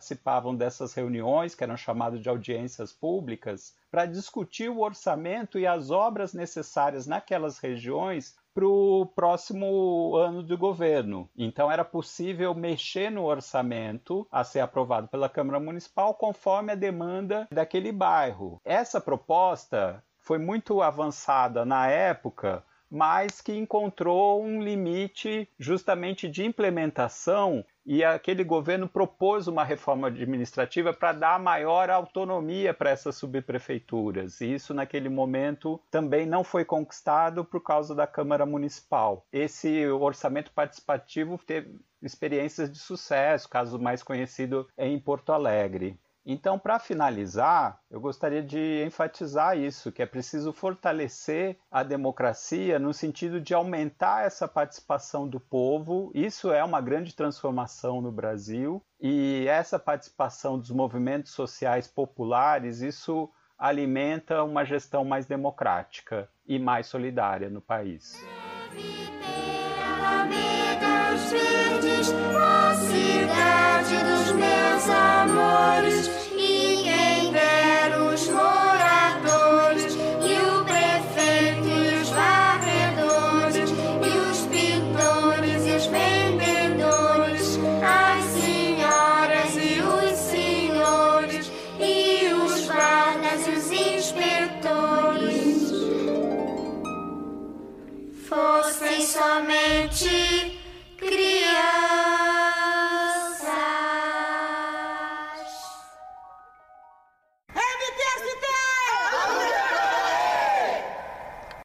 dessas 0.58 0.94
reuniões, 0.94 1.56
que 1.56 1.64
eram 1.64 1.78
chamadas 1.78 2.22
de 2.22 2.30
audiências 2.30 2.92
públicas, 2.92 3.76
para 3.90 4.06
discutir 4.06 4.70
o 4.70 4.82
orçamento 4.82 5.58
e 5.58 5.66
as 5.66 5.92
obras 5.92 6.34
necessárias 6.34 7.08
naquelas 7.08 7.58
regiões 7.58 8.36
para 8.54 8.66
o 8.66 9.06
próximo 9.06 10.16
ano 10.16 10.44
de 10.44 10.56
governo. 10.56 11.30
Então 11.38 11.72
era 11.72 11.86
possível 11.86 12.56
mexer 12.56 13.12
no 13.12 13.24
orçamento 13.24 14.28
a 14.32 14.44
ser 14.44 14.62
aprovado 14.62 15.08
pela 15.08 15.30
Câmara 15.30 15.60
Municipal 15.60 16.16
conforme 16.16 16.72
a 16.72 16.76
demanda 16.76 17.48
daquele 17.52 17.92
bairro. 17.92 18.60
Essa 18.66 19.00
proposta 19.00 20.04
foi 20.18 20.40
muito 20.40 20.82
avançada 20.82 21.64
na 21.64 21.88
época 21.88 22.64
mas 22.90 23.42
que 23.42 23.54
encontrou 23.54 24.44
um 24.44 24.62
limite 24.62 25.50
justamente 25.60 26.28
de 26.28 26.46
implementação 26.46 27.66
e 27.86 28.04
aquele 28.04 28.44
governo 28.44 28.88
propôs 28.88 29.48
uma 29.48 29.64
reforma 29.64 30.10
administrativa 30.10 30.94
para 30.94 31.14
dar 31.14 31.40
maior 31.40 31.90
autonomia 31.90 32.74
para 32.74 32.90
essas 32.90 33.16
subprefeituras. 33.16 34.42
E 34.42 34.56
isso, 34.56 34.74
naquele 34.74 35.08
momento, 35.08 35.80
também 35.90 36.26
não 36.26 36.44
foi 36.44 36.66
conquistado 36.66 37.46
por 37.46 37.64
causa 37.64 37.96
da 37.96 38.06
Câmara 38.06 38.46
Municipal. 38.46 39.26
Esse 39.32 39.88
orçamento 39.88 40.52
participativo 40.52 41.40
teve 41.46 41.80
experiências 42.02 42.70
de 42.70 42.78
sucesso, 42.78 43.50
caso 43.50 43.80
mais 43.80 44.04
conhecido 44.04 44.68
é 44.76 44.86
em 44.86 45.00
Porto 45.00 45.32
Alegre. 45.32 45.98
Então, 46.30 46.60
para 46.60 46.78
finalizar, 46.78 47.80
eu 47.90 48.02
gostaria 48.02 48.44
de 48.44 48.84
enfatizar 48.86 49.58
isso, 49.58 49.94
que 49.94 50.02
é 50.02 50.06
preciso 50.06 50.52
fortalecer 50.52 51.58
a 51.72 51.84
democracia 51.84 52.78
no 52.78 52.94
sentido 52.94 53.40
de 53.40 53.54
aumentar 53.54 54.26
essa 54.26 54.46
participação 54.46 55.26
do 55.26 55.40
povo. 55.40 56.12
Isso 56.14 56.52
é 56.52 56.62
uma 56.66 56.82
grande 56.82 57.16
transformação 57.16 58.02
no 58.02 58.12
Brasil 58.12 58.84
e 59.00 59.46
essa 59.48 59.80
participação 59.80 60.60
dos 60.60 60.70
movimentos 60.70 61.32
sociais 61.32 61.88
populares, 61.88 62.82
isso 62.82 63.32
alimenta 63.58 64.44
uma 64.44 64.66
gestão 64.66 65.06
mais 65.06 65.26
democrática 65.26 66.30
e 66.46 66.60
mais 66.60 66.88
solidária 66.88 67.50
no 67.50 67.62
país. 67.62 68.22